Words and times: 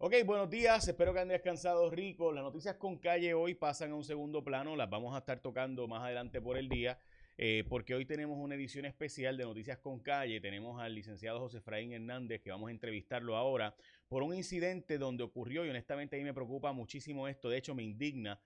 Ok, 0.00 0.14
buenos 0.24 0.48
días, 0.48 0.86
espero 0.86 1.12
que 1.12 1.18
han 1.18 1.26
descansado 1.26 1.90
rico. 1.90 2.30
Las 2.30 2.44
noticias 2.44 2.76
con 2.76 2.98
calle 2.98 3.34
hoy 3.34 3.54
pasan 3.54 3.90
a 3.90 3.96
un 3.96 4.04
segundo 4.04 4.44
plano, 4.44 4.76
las 4.76 4.88
vamos 4.88 5.12
a 5.12 5.18
estar 5.18 5.40
tocando 5.40 5.88
más 5.88 6.04
adelante 6.04 6.40
por 6.40 6.56
el 6.56 6.68
día, 6.68 7.00
eh, 7.36 7.64
porque 7.68 7.96
hoy 7.96 8.04
tenemos 8.04 8.38
una 8.38 8.54
edición 8.54 8.84
especial 8.84 9.36
de 9.36 9.42
Noticias 9.42 9.78
con 9.78 9.98
calle. 9.98 10.40
Tenemos 10.40 10.80
al 10.80 10.94
licenciado 10.94 11.40
José 11.40 11.58
Efraín 11.58 11.90
Hernández, 11.90 12.40
que 12.40 12.50
vamos 12.52 12.68
a 12.68 12.70
entrevistarlo 12.70 13.36
ahora, 13.36 13.74
por 14.06 14.22
un 14.22 14.36
incidente 14.36 14.98
donde 14.98 15.24
ocurrió, 15.24 15.66
y 15.66 15.70
honestamente 15.70 16.14
a 16.14 16.20
mí 16.20 16.24
me 16.24 16.32
preocupa 16.32 16.70
muchísimo 16.70 17.26
esto, 17.26 17.48
de 17.48 17.58
hecho 17.58 17.74
me 17.74 17.82
indigna 17.82 18.38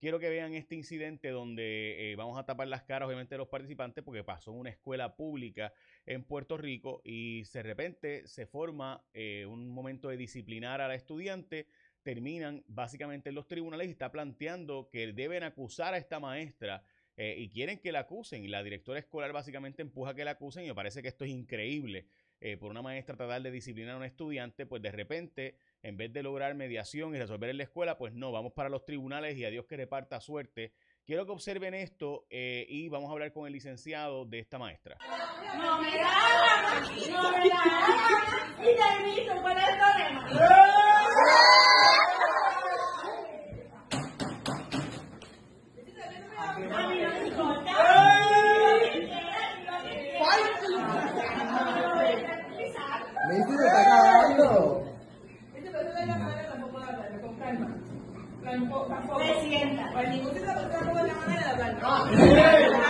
Quiero 0.00 0.18
que 0.18 0.30
vean 0.30 0.54
este 0.54 0.76
incidente 0.76 1.28
donde 1.28 2.12
eh, 2.12 2.16
vamos 2.16 2.38
a 2.38 2.46
tapar 2.46 2.66
las 2.66 2.84
caras, 2.84 3.06
obviamente, 3.06 3.34
de 3.34 3.38
los 3.38 3.48
participantes, 3.48 4.02
porque 4.02 4.24
pasó 4.24 4.50
en 4.50 4.56
una 4.60 4.70
escuela 4.70 5.14
pública 5.14 5.74
en 6.06 6.24
Puerto 6.24 6.56
Rico 6.56 7.02
y 7.04 7.42
de 7.42 7.62
repente 7.62 8.26
se 8.26 8.46
forma 8.46 9.04
eh, 9.12 9.44
un 9.44 9.68
momento 9.68 10.08
de 10.08 10.16
disciplinar 10.16 10.80
a 10.80 10.88
la 10.88 10.94
estudiante. 10.94 11.66
Terminan 12.02 12.64
básicamente 12.66 13.28
en 13.28 13.34
los 13.34 13.46
tribunales 13.46 13.88
y 13.88 13.90
está 13.90 14.10
planteando 14.10 14.88
que 14.90 15.12
deben 15.12 15.42
acusar 15.42 15.92
a 15.92 15.98
esta 15.98 16.18
maestra 16.18 16.82
eh, 17.18 17.34
y 17.36 17.50
quieren 17.50 17.78
que 17.78 17.92
la 17.92 18.00
acusen. 18.00 18.42
Y 18.42 18.48
la 18.48 18.62
directora 18.62 19.00
escolar 19.00 19.34
básicamente 19.34 19.82
empuja 19.82 20.14
que 20.14 20.24
la 20.24 20.30
acusen 20.30 20.64
y 20.64 20.68
me 20.68 20.74
parece 20.74 21.02
que 21.02 21.08
esto 21.08 21.26
es 21.26 21.30
increíble. 21.30 22.06
por 22.58 22.70
una 22.70 22.80
maestra 22.80 23.16
tratar 23.16 23.42
de 23.42 23.50
disciplinar 23.50 23.96
a 23.96 23.98
un 23.98 24.04
estudiante, 24.04 24.64
pues 24.64 24.80
de 24.80 24.92
repente 24.92 25.56
en 25.82 25.96
vez 25.96 26.12
de 26.12 26.22
lograr 26.22 26.54
mediación 26.54 27.14
y 27.14 27.18
resolver 27.18 27.50
en 27.50 27.56
la 27.56 27.64
escuela, 27.64 27.96
pues 27.98 28.12
no, 28.12 28.32
vamos 28.32 28.52
para 28.52 28.68
los 28.68 28.84
tribunales 28.84 29.36
y 29.36 29.44
a 29.44 29.50
Dios 29.50 29.66
que 29.66 29.76
reparta 29.76 30.20
suerte. 30.20 30.72
Quiero 31.04 31.26
que 31.26 31.32
observen 31.32 31.74
esto 31.74 32.26
eh, 32.30 32.66
y 32.68 32.88
vamos 32.88 33.08
a 33.10 33.12
hablar 33.12 33.32
con 33.32 33.46
el 33.46 33.52
licenciado 33.52 34.24
de 34.24 34.38
esta 34.38 34.58
maestra. 34.58 34.96
No 35.56 35.80
me 35.80 35.90
da, 35.96 36.10
no 37.10 37.32
me 37.32 37.48
da, 37.48 37.64
y 38.58 38.64
termino, 38.76 39.42
¿cuál 39.42 39.58
es 39.58 39.64
el 39.68 39.76
problema? 39.78 41.00
Presidenta. 59.16 59.90
Pues 59.92 60.08
ningún 60.08 60.32
tipo 60.32 60.46
de 60.46 60.54
la 60.54 61.14
manera 61.14 61.42
de 61.42 61.50
hablar. 61.50 62.80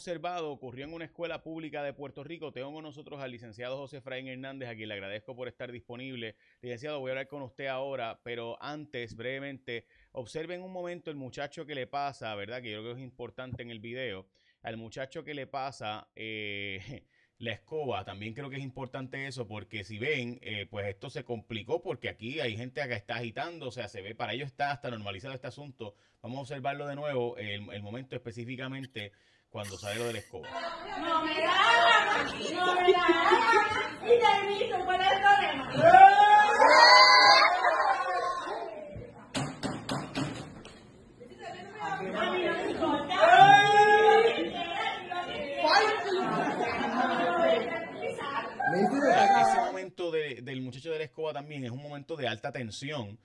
observado 0.00 0.50
ocurrió 0.50 0.86
en 0.86 0.94
una 0.94 1.04
escuela 1.04 1.42
de 1.70 1.92
Puerto 1.92 2.24
Rico. 2.24 2.52
Tengo 2.52 2.72
con 2.72 2.82
nosotros 2.82 3.20
al 3.20 3.30
licenciado 3.30 3.76
José 3.78 3.98
Efraín 3.98 4.26
Hernández, 4.26 4.68
a 4.68 4.74
quien 4.74 4.88
le 4.88 4.94
agradezco 4.94 5.36
por 5.36 5.46
estar 5.46 5.70
disponible. 5.70 6.34
Licenciado, 6.62 6.98
voy 6.98 7.10
a 7.10 7.12
hablar 7.12 7.28
con 7.28 7.42
usted 7.42 7.66
ahora, 7.66 8.20
pero 8.24 8.60
antes, 8.60 9.14
brevemente, 9.14 9.86
observen 10.10 10.62
un 10.62 10.72
momento 10.72 11.10
el 11.10 11.16
muchacho 11.16 11.64
que 11.66 11.76
le 11.76 11.86
pasa, 11.86 12.34
¿verdad? 12.34 12.60
Que 12.60 12.72
yo 12.72 12.80
creo 12.80 12.94
que 12.94 13.00
es 13.02 13.06
importante 13.06 13.62
en 13.62 13.70
el 13.70 13.78
video. 13.78 14.26
Al 14.62 14.78
muchacho 14.78 15.22
que 15.22 15.32
le 15.32 15.46
pasa 15.46 16.08
eh, 16.16 17.04
la 17.38 17.52
escoba, 17.52 18.04
también 18.04 18.34
creo 18.34 18.50
que 18.50 18.56
es 18.56 18.64
importante 18.64 19.28
eso, 19.28 19.46
porque 19.46 19.84
si 19.84 20.00
ven, 20.00 20.40
eh, 20.42 20.66
pues 20.68 20.88
esto 20.88 21.08
se 21.08 21.24
complicó 21.24 21.80
porque 21.80 22.08
aquí 22.08 22.40
hay 22.40 22.56
gente 22.56 22.82
que 22.88 22.94
está 22.94 23.18
agitando, 23.18 23.68
o 23.68 23.72
sea, 23.72 23.86
se 23.86 24.02
ve, 24.02 24.16
para 24.16 24.32
ellos 24.32 24.48
está 24.48 24.72
hasta 24.72 24.90
normalizado 24.90 25.34
este 25.34 25.46
asunto. 25.46 25.94
Vamos 26.20 26.38
a 26.38 26.40
observarlo 26.40 26.88
de 26.88 26.96
nuevo, 26.96 27.38
el 27.38 27.80
momento 27.80 28.16
específicamente 28.16 29.12
cuando 29.50 29.76
sale 29.76 29.98
lo 29.98 30.06
del 30.06 30.16
escoba. 30.16 30.48
No 31.00 31.24
me 31.24 31.40
da, 31.40 32.24
no 32.54 32.74
me 32.74 32.92
da, 32.92 33.06
y 34.04 34.18
termino, 34.18 34.84
¿cuál 34.84 35.00
es 35.00 35.08
el 35.10 35.20
problema? 35.20 35.70
Ese 49.40 49.60
momento 49.60 50.10
de, 50.10 50.42
del 50.42 50.62
muchacho 50.62 50.92
de 50.92 50.98
la 50.98 51.04
escoba 51.04 51.32
también 51.32 51.64
es 51.64 51.70
un 51.70 51.82
momento 51.82 52.14
de 52.16 52.28
alta 52.28 52.52
tensión 52.52 53.18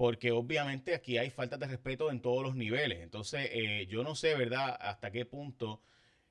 porque 0.00 0.30
obviamente 0.30 0.94
aquí 0.94 1.18
hay 1.18 1.28
falta 1.28 1.58
de 1.58 1.66
respeto 1.66 2.10
en 2.10 2.22
todos 2.22 2.42
los 2.42 2.56
niveles. 2.56 3.00
Entonces, 3.02 3.50
eh, 3.52 3.86
yo 3.90 4.02
no 4.02 4.14
sé, 4.14 4.34
¿verdad?, 4.34 4.74
hasta 4.80 5.10
qué 5.10 5.26
punto, 5.26 5.82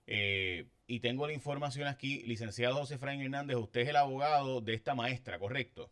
eh, 0.07 0.65
y 0.87 1.01
tengo 1.01 1.27
la 1.27 1.33
información 1.33 1.87
aquí, 1.87 2.23
licenciado 2.23 2.77
José 2.77 2.95
Efraín 2.95 3.21
Hernández, 3.21 3.57
usted 3.57 3.81
es 3.81 3.89
el 3.89 3.97
abogado 3.97 4.59
de 4.59 4.73
esta 4.73 4.95
maestra, 4.95 5.37
¿correcto? 5.37 5.91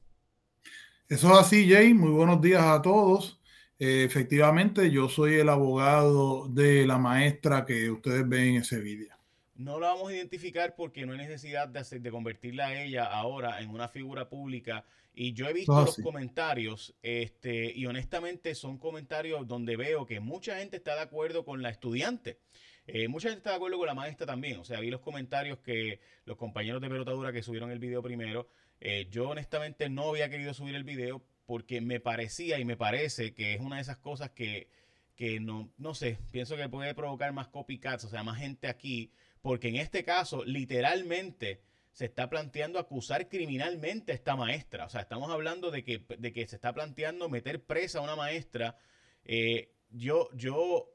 Eso 1.07 1.31
es 1.31 1.37
así, 1.37 1.71
Jay. 1.71 1.93
Muy 1.93 2.09
buenos 2.09 2.41
días 2.41 2.63
a 2.63 2.81
todos. 2.81 3.39
Eh, 3.77 4.03
efectivamente, 4.03 4.89
yo 4.89 5.07
soy 5.07 5.35
el 5.35 5.47
abogado 5.47 6.47
de 6.47 6.87
la 6.87 6.97
maestra 6.97 7.63
que 7.63 7.91
ustedes 7.91 8.27
ven 8.27 8.55
en 8.55 8.61
ese 8.61 8.79
vídeo. 8.79 9.13
No 9.53 9.79
la 9.79 9.89
vamos 9.89 10.09
a 10.09 10.15
identificar 10.15 10.73
porque 10.75 11.05
no 11.05 11.11
hay 11.11 11.19
necesidad 11.19 11.67
de, 11.67 11.99
de 11.99 12.09
convertirla 12.09 12.69
a 12.69 12.81
ella 12.81 13.05
ahora 13.05 13.61
en 13.61 13.69
una 13.69 13.87
figura 13.87 14.27
pública 14.27 14.83
y 15.19 15.33
yo 15.33 15.47
he 15.49 15.53
visto 15.53 15.73
los 15.73 15.97
comentarios, 15.97 16.93
este, 17.01 17.71
y 17.75 17.87
honestamente 17.87 18.53
son 18.53 18.77
comentarios 18.77 19.47
donde 19.47 19.75
veo 19.75 20.05
que 20.05 20.19
mucha 20.19 20.59
gente 20.59 20.77
está 20.77 20.93
de 20.93 21.01
acuerdo 21.01 21.43
con 21.43 21.63
la 21.63 21.71
estudiante. 21.71 22.37
Eh, 22.85 23.07
mucha 23.07 23.29
gente 23.29 23.39
está 23.39 23.49
de 23.49 23.55
acuerdo 23.55 23.79
con 23.79 23.87
la 23.87 23.95
maestra 23.95 24.27
también. 24.27 24.59
O 24.59 24.63
sea, 24.63 24.79
vi 24.79 24.91
los 24.91 25.01
comentarios 25.01 25.57
que 25.57 26.01
los 26.25 26.37
compañeros 26.37 26.81
de 26.81 26.89
pelotadura 26.89 27.33
que 27.33 27.41
subieron 27.41 27.71
el 27.71 27.79
video 27.79 28.03
primero. 28.03 28.47
Eh, 28.79 29.07
yo 29.09 29.29
honestamente 29.29 29.89
no 29.89 30.09
había 30.09 30.29
querido 30.29 30.53
subir 30.53 30.75
el 30.75 30.83
video 30.83 31.23
porque 31.47 31.81
me 31.81 31.99
parecía 31.99 32.59
y 32.59 32.65
me 32.65 32.77
parece 32.77 33.33
que 33.33 33.55
es 33.55 33.59
una 33.59 33.77
de 33.77 33.81
esas 33.81 33.97
cosas 33.97 34.29
que, 34.29 34.69
que 35.15 35.39
no, 35.39 35.73
no 35.79 35.95
sé, 35.95 36.19
pienso 36.29 36.55
que 36.57 36.69
puede 36.69 36.93
provocar 36.93 37.33
más 37.33 37.47
copycats, 37.47 38.03
o 38.03 38.09
sea, 38.09 38.21
más 38.21 38.37
gente 38.37 38.67
aquí, 38.67 39.11
porque 39.41 39.69
en 39.69 39.77
este 39.77 40.03
caso, 40.03 40.45
literalmente, 40.45 41.63
se 41.97 42.05
está 42.05 42.29
planteando 42.29 42.77
acusar 42.77 43.27
criminalmente 43.27 44.11
a 44.11 44.15
esta 44.15 44.35
maestra. 44.35 44.85
O 44.85 44.89
sea, 44.89 45.01
estamos 45.01 45.31
hablando 45.31 45.71
de 45.71 45.83
que, 45.83 46.05
de 46.19 46.31
que 46.31 46.45
se 46.45 46.55
está 46.55 46.71
planteando 46.71 47.27
meter 47.27 47.63
presa 47.63 47.97
a 47.97 48.03
una 48.03 48.15
maestra. 48.15 48.77
Eh, 49.25 49.73
yo, 49.89 50.29
yo, 50.35 50.91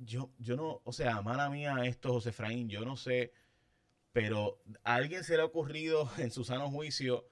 yo, 0.00 0.32
yo 0.40 0.56
no, 0.56 0.80
o 0.82 0.92
sea, 0.92 1.22
mala 1.22 1.48
mía 1.50 1.76
esto, 1.84 2.14
José 2.14 2.30
Efraín, 2.30 2.68
yo 2.68 2.84
no 2.84 2.96
sé, 2.96 3.32
pero 4.10 4.60
a 4.82 4.96
alguien 4.96 5.22
se 5.22 5.36
le 5.36 5.42
ha 5.42 5.44
ocurrido 5.44 6.10
en 6.18 6.32
su 6.32 6.42
sano 6.42 6.68
juicio, 6.68 7.30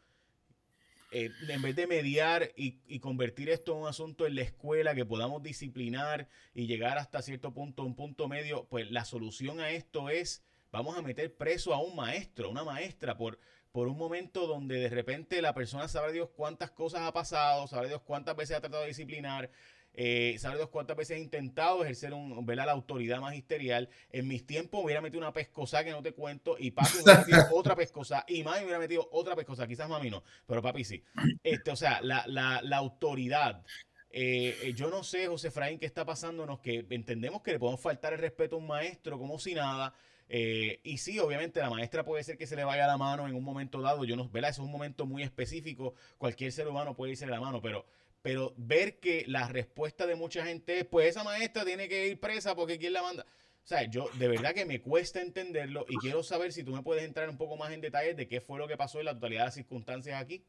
eh, 1.10 1.32
en 1.48 1.62
vez 1.62 1.74
de 1.74 1.88
mediar 1.88 2.52
y, 2.56 2.78
y, 2.86 3.00
convertir 3.00 3.50
esto 3.50 3.72
en 3.72 3.78
un 3.78 3.88
asunto 3.88 4.28
en 4.28 4.36
la 4.36 4.42
escuela, 4.42 4.94
que 4.94 5.04
podamos 5.04 5.42
disciplinar 5.42 6.28
y 6.54 6.68
llegar 6.68 6.98
hasta 6.98 7.20
cierto 7.20 7.52
punto, 7.52 7.82
un 7.82 7.96
punto 7.96 8.28
medio, 8.28 8.68
pues 8.68 8.88
la 8.92 9.04
solución 9.04 9.58
a 9.58 9.70
esto 9.70 10.08
es 10.08 10.44
vamos 10.76 10.96
a 10.96 11.02
meter 11.02 11.34
preso 11.34 11.72
a 11.72 11.80
un 11.80 11.96
maestro, 11.96 12.50
una 12.50 12.64
maestra, 12.64 13.16
por, 13.16 13.38
por 13.72 13.88
un 13.88 13.96
momento 13.96 14.46
donde 14.46 14.78
de 14.78 14.88
repente 14.88 15.40
la 15.40 15.54
persona 15.54 15.88
sabe 15.88 16.12
Dios 16.12 16.28
cuántas 16.36 16.70
cosas 16.70 17.02
ha 17.02 17.12
pasado, 17.12 17.66
sabe 17.66 17.88
Dios 17.88 18.02
cuántas 18.02 18.36
veces 18.36 18.56
ha 18.56 18.60
tratado 18.60 18.82
de 18.82 18.88
disciplinar, 18.88 19.50
eh, 19.94 20.36
sabe 20.38 20.56
Dios 20.56 20.68
cuántas 20.68 20.96
veces 20.96 21.16
ha 21.16 21.20
intentado 21.20 21.82
ejercer 21.82 22.12
un, 22.12 22.46
la 22.46 22.70
autoridad 22.70 23.20
magisterial. 23.20 23.88
En 24.12 24.28
mis 24.28 24.46
tiempos 24.46 24.84
hubiera 24.84 25.00
metido 25.00 25.20
una 25.20 25.32
pescosa 25.32 25.82
que 25.82 25.90
no 25.90 26.02
te 26.02 26.12
cuento, 26.12 26.56
y 26.58 26.72
papi 26.72 26.98
hubiera 27.02 27.20
metido 27.26 27.44
otra 27.52 27.74
pescosa, 27.74 28.24
y 28.28 28.42
mami 28.44 28.64
hubiera 28.64 28.78
metido 28.78 29.08
otra 29.12 29.34
pescosa, 29.34 29.66
quizás 29.66 29.88
mami 29.88 30.10
no, 30.10 30.22
pero 30.46 30.60
papi 30.60 30.84
sí. 30.84 31.02
Este, 31.42 31.70
o 31.70 31.76
sea, 31.76 32.00
la, 32.02 32.24
la, 32.26 32.60
la 32.62 32.76
autoridad. 32.76 33.64
Eh, 34.10 34.56
eh, 34.62 34.72
yo 34.74 34.88
no 34.88 35.02
sé, 35.02 35.26
José 35.26 35.48
Efraín, 35.48 35.78
qué 35.78 35.84
está 35.84 36.04
pasándonos, 36.04 36.60
que 36.60 36.86
entendemos 36.88 37.42
que 37.42 37.52
le 37.52 37.58
podemos 37.58 37.80
faltar 37.80 38.14
el 38.14 38.18
respeto 38.18 38.56
a 38.56 38.58
un 38.58 38.66
maestro 38.66 39.18
como 39.18 39.38
si 39.38 39.54
nada, 39.54 39.92
eh, 40.28 40.80
y 40.82 40.98
sí, 40.98 41.18
obviamente 41.18 41.60
la 41.60 41.70
maestra 41.70 42.04
puede 42.04 42.24
ser 42.24 42.36
que 42.36 42.46
se 42.46 42.56
le 42.56 42.64
vaya 42.64 42.86
la 42.86 42.96
mano 42.96 43.28
en 43.28 43.34
un 43.34 43.44
momento 43.44 43.80
dado, 43.80 44.04
yo 44.04 44.16
no, 44.16 44.28
¿verdad? 44.28 44.50
Eso 44.50 44.62
es 44.62 44.66
un 44.66 44.72
momento 44.72 45.06
muy 45.06 45.22
específico, 45.22 45.94
cualquier 46.18 46.50
ser 46.52 46.66
humano 46.68 46.94
puede 46.94 47.12
irse 47.12 47.26
la 47.26 47.40
mano, 47.40 47.60
pero, 47.60 47.86
pero 48.22 48.52
ver 48.56 48.98
que 48.98 49.24
la 49.28 49.46
respuesta 49.48 50.06
de 50.06 50.16
mucha 50.16 50.44
gente 50.44 50.80
es, 50.80 50.84
pues 50.84 51.08
esa 51.08 51.22
maestra 51.22 51.64
tiene 51.64 51.88
que 51.88 52.08
ir 52.08 52.18
presa 52.18 52.56
porque 52.56 52.78
¿quién 52.78 52.92
la 52.92 53.02
manda? 53.02 53.24
O 53.24 53.68
sea, 53.68 53.82
yo 53.82 54.08
de 54.14 54.28
verdad 54.28 54.54
que 54.54 54.64
me 54.64 54.80
cuesta 54.80 55.20
entenderlo 55.20 55.86
y 55.88 55.96
quiero 55.96 56.22
saber 56.22 56.52
si 56.52 56.62
tú 56.62 56.72
me 56.72 56.82
puedes 56.82 57.04
entrar 57.04 57.28
un 57.28 57.36
poco 57.36 57.56
más 57.56 57.72
en 57.72 57.80
detalles 57.80 58.16
de 58.16 58.28
qué 58.28 58.40
fue 58.40 58.58
lo 58.58 58.68
que 58.68 58.76
pasó 58.76 59.00
en 59.00 59.06
la 59.06 59.14
totalidad 59.14 59.42
de 59.42 59.46
las 59.46 59.54
circunstancias 59.54 60.20
aquí. 60.20 60.44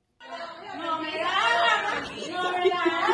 No 0.76 1.02
me 1.02 1.18
da, 1.18 2.02
no 2.30 2.52
me 2.52 2.70
da, 2.70 3.08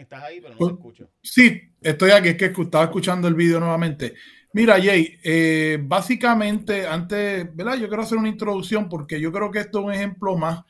Estás 0.00 0.22
ahí, 0.24 0.40
pero 0.40 0.54
no 0.54 0.56
te 0.56 0.58
pues, 0.58 0.72
escucho. 0.72 1.10
Sí, 1.22 1.60
estoy 1.80 2.10
aquí, 2.10 2.28
es 2.30 2.36
que 2.36 2.46
estaba 2.46 2.84
escuchando 2.84 3.28
el 3.28 3.34
vídeo 3.34 3.60
nuevamente. 3.60 4.14
Mira, 4.52 4.80
Jay, 4.80 5.18
eh, 5.22 5.78
básicamente, 5.80 6.86
antes, 6.86 7.54
¿verdad? 7.54 7.76
Yo 7.76 7.88
quiero 7.88 8.02
hacer 8.02 8.18
una 8.18 8.28
introducción 8.28 8.88
porque 8.88 9.20
yo 9.20 9.32
creo 9.32 9.50
que 9.50 9.60
esto 9.60 9.80
es 9.80 9.84
un 9.86 9.92
ejemplo 9.92 10.36
más 10.36 10.64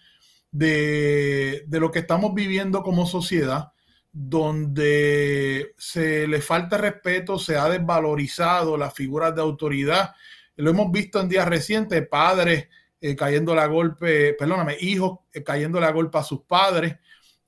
de, 0.50 1.64
de 1.66 1.80
lo 1.80 1.90
que 1.90 2.00
estamos 2.00 2.34
viviendo 2.34 2.82
como 2.82 3.06
sociedad, 3.06 3.72
donde 4.12 5.74
se 5.78 6.28
le 6.28 6.40
falta 6.40 6.78
respeto, 6.78 7.38
se 7.38 7.56
ha 7.56 7.68
desvalorizado 7.68 8.76
las 8.76 8.94
figuras 8.94 9.34
de 9.34 9.40
autoridad. 9.40 10.14
Lo 10.56 10.70
hemos 10.70 10.92
visto 10.92 11.20
en 11.20 11.28
días 11.28 11.48
recientes, 11.48 12.06
padres 12.06 12.68
eh, 13.04 13.16
cayendo 13.16 13.58
a 13.58 13.66
golpe, 13.66 14.32
perdóname, 14.34 14.76
hijos 14.80 15.18
eh, 15.32 15.42
cayendo 15.42 15.80
a 15.80 15.90
golpe 15.90 16.18
a 16.18 16.22
sus 16.22 16.42
padres, 16.42 16.98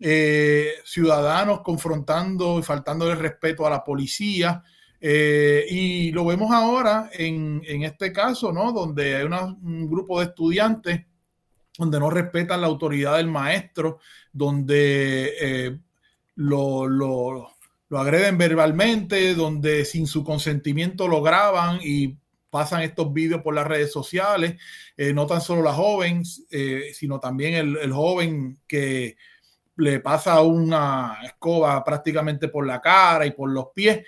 eh, 0.01 0.75
ciudadanos 0.85 1.61
confrontando 1.61 2.59
y 2.59 2.63
faltando 2.63 3.11
el 3.11 3.19
respeto 3.19 3.67
a 3.67 3.71
la 3.71 3.85
policía. 3.85 4.63
y 5.01 6.11
lo 6.13 6.25
vemos 6.25 6.51
ahora 6.51 7.11
en, 7.13 7.63
este 7.83 8.13
caso, 8.13 8.53
¿no? 8.53 8.73
Donde 8.73 9.17
hay 9.17 9.25
un 9.25 9.89
grupo 9.89 10.21
de 10.21 10.27
estudiantes 10.27 11.05
donde 11.77 12.01
no 12.01 12.09
respetan 12.09 12.61
la 12.61 12.69
autoridad 12.69 13.17
del 13.19 13.29
maestro, 13.29 13.99
donde 14.33 15.79
lo, 16.37 16.87
lo, 16.87 17.55
lo 17.89 17.99
agreden 17.99 18.39
verbalmente, 18.39 19.35
donde 19.35 19.85
sin 19.85 20.07
su 20.07 20.25
consentimiento 20.25 21.07
lo 21.07 21.23
graban 21.23 21.81
y 21.83 22.17
pasan 22.51 22.83
estos 22.83 23.13
vídeos 23.13 23.43
por 23.43 23.55
las 23.55 23.67
redes 23.67 23.93
sociales, 23.93 24.57
eh, 24.97 25.13
no 25.13 25.27
tan 25.27 25.41
solo 25.41 25.63
la 25.63 25.73
joven, 25.73 26.23
eh, 26.51 26.93
sino 26.95 27.19
también 27.19 27.55
el, 27.55 27.93
joven 27.93 28.61
que 28.67 29.17
le 29.77 30.01
pasa 30.01 30.41
una 30.43 31.19
escoba 31.25 31.83
prácticamente 31.83 32.49
por 32.49 32.67
la 32.67 32.81
cara 32.81 33.27
y 33.27 33.33
por 33.33 33.51
los 33.51 33.67
pies. 33.75 34.03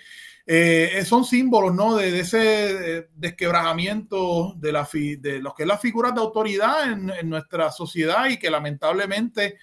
Eh, 0.49 1.03
son 1.05 1.25
símbolos 1.25 1.75
¿no? 1.75 1.97
de, 1.97 2.19
ese 2.19 3.09
desquebrajamiento 3.13 4.53
de, 4.55 4.71
la 4.71 4.87
de 4.93 5.39
lo 5.41 5.53
que 5.53 5.63
es 5.63 5.67
la 5.67 5.77
figura 5.77 6.11
de 6.11 6.21
autoridad 6.21 6.89
en, 6.89 7.29
nuestra 7.29 7.69
sociedad 7.69 8.29
y 8.29 8.39
que 8.39 8.49
lamentablemente 8.49 9.57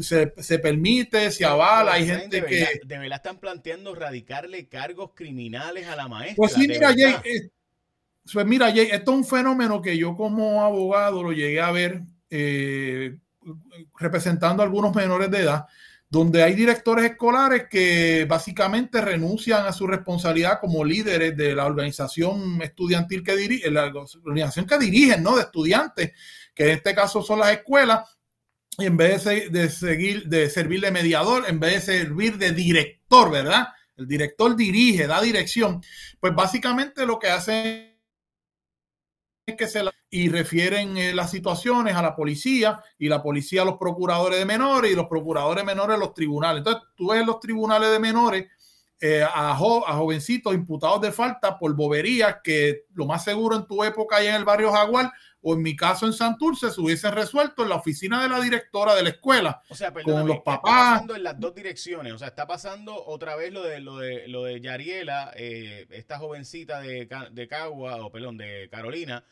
se, 0.00 0.26
permite, 0.58 1.30
se 1.30 1.44
avala. 1.44 1.92
Hay 1.92 2.06
gente 2.06 2.44
que. 2.44 2.80
de 2.84 2.98
verdad 2.98 3.16
están 3.18 3.38
planteando 3.38 3.94
radicarle 3.94 4.68
cargos 4.68 5.12
criminales 5.14 5.86
a 5.86 5.94
la 5.94 6.08
maestra. 6.08 6.36
Pues 6.36 6.54
sí, 6.54 6.66
mira, 6.66 6.92
Jay, 6.92 7.50
pues 8.32 8.46
mira, 8.46 8.70
esto 8.70 9.12
es 9.12 9.16
un 9.16 9.24
fenómeno 9.24 9.80
que 9.80 9.96
yo 9.96 10.16
como 10.16 10.62
abogado 10.62 11.22
lo 11.22 11.32
llegué 11.32 11.60
a 11.60 11.70
ver 11.70 12.02
eh, 12.30 13.16
representando 13.98 14.62
a 14.62 14.66
algunos 14.66 14.94
menores 14.94 15.30
de 15.30 15.42
edad, 15.42 15.66
donde 16.08 16.42
hay 16.42 16.54
directores 16.54 17.10
escolares 17.10 17.64
que 17.68 18.26
básicamente 18.28 19.00
renuncian 19.00 19.66
a 19.66 19.72
su 19.72 19.86
responsabilidad 19.86 20.60
como 20.60 20.84
líderes 20.84 21.36
de 21.36 21.54
la 21.54 21.66
organización 21.66 22.62
estudiantil 22.62 23.24
que 23.24 23.36
dirigen, 23.36 23.74
la 23.74 23.92
organización 24.24 24.66
que 24.66 24.78
dirigen, 24.78 25.22
¿no? 25.22 25.36
De 25.36 25.42
estudiantes, 25.42 26.12
que 26.54 26.64
en 26.64 26.70
este 26.70 26.94
caso 26.94 27.22
son 27.22 27.40
las 27.40 27.52
escuelas, 27.52 28.16
y 28.78 28.84
en 28.84 28.96
vez 28.96 29.24
de, 29.24 29.48
de 29.48 29.68
seguir, 29.68 30.26
de 30.28 30.50
servir 30.50 30.80
de 30.80 30.90
mediador, 30.90 31.44
en 31.48 31.58
vez 31.58 31.86
de 31.86 31.98
servir 31.98 32.36
de 32.36 32.52
director, 32.52 33.30
¿verdad? 33.30 33.68
El 33.96 34.06
director 34.06 34.54
dirige, 34.54 35.06
da 35.06 35.20
dirección. 35.22 35.80
Pues 36.20 36.34
básicamente 36.34 37.06
lo 37.06 37.18
que 37.18 37.30
hacen 37.30 37.85
que 39.54 39.68
se 39.68 39.84
y 40.10 40.28
refieren 40.28 40.96
eh, 40.96 41.14
las 41.14 41.30
situaciones 41.30 41.94
a 41.94 42.02
la 42.02 42.16
policía 42.16 42.82
y 42.98 43.08
la 43.08 43.22
policía 43.22 43.62
a 43.62 43.64
los 43.64 43.76
procuradores 43.76 44.40
de 44.40 44.44
menores 44.44 44.90
y 44.90 44.96
los 44.96 45.06
procuradores 45.06 45.64
menores 45.64 45.96
a 45.96 46.00
los 46.00 46.14
tribunales. 46.14 46.58
Entonces, 46.58 46.82
tú 46.96 47.10
ves 47.10 47.24
los 47.24 47.38
tribunales 47.38 47.92
de 47.92 48.00
menores 48.00 48.46
eh, 49.00 49.22
a, 49.22 49.50
a, 49.50 49.56
jovencitos 49.56 50.54
imputados 50.54 51.00
de 51.02 51.12
falta 51.12 51.58
por 51.58 51.74
boberías 51.74 52.36
que 52.42 52.84
lo 52.94 53.04
más 53.06 53.24
seguro 53.24 53.56
en 53.56 53.66
tu 53.66 53.84
época 53.84 54.22
y 54.22 54.26
en 54.26 54.34
el 54.34 54.44
barrio 54.44 54.72
Jaguar 54.72 55.12
o 55.48 55.54
en 55.54 55.62
mi 55.62 55.76
caso 55.76 56.06
en 56.06 56.12
Santurce 56.12 56.72
se 56.72 56.80
hubiesen 56.80 57.12
resuelto 57.12 57.62
en 57.62 57.68
la 57.68 57.76
oficina 57.76 58.20
de 58.20 58.28
la 58.28 58.40
directora 58.40 58.96
de 58.96 59.04
la 59.04 59.10
escuela. 59.10 59.62
O 59.68 59.76
sea, 59.76 59.92
con 59.92 60.26
los 60.26 60.38
papás. 60.38 60.72
Está 60.72 60.92
pasando 60.94 61.14
en 61.14 61.22
las 61.22 61.38
dos 61.38 61.54
direcciones. 61.54 62.12
O 62.14 62.18
sea, 62.18 62.28
está 62.28 62.48
pasando 62.48 63.04
otra 63.06 63.36
vez 63.36 63.52
lo 63.52 63.62
de 63.62 63.78
lo 63.78 63.98
de 63.98 64.26
lo 64.26 64.42
de 64.42 64.60
Yariela, 64.60 65.30
eh, 65.36 65.86
esta 65.90 66.18
jovencita 66.18 66.80
de, 66.80 67.08
de 67.30 67.48
Cagua, 67.48 68.04
o 68.04 68.10
perdón, 68.10 68.38
de 68.38 68.68
Carolina, 68.72 69.24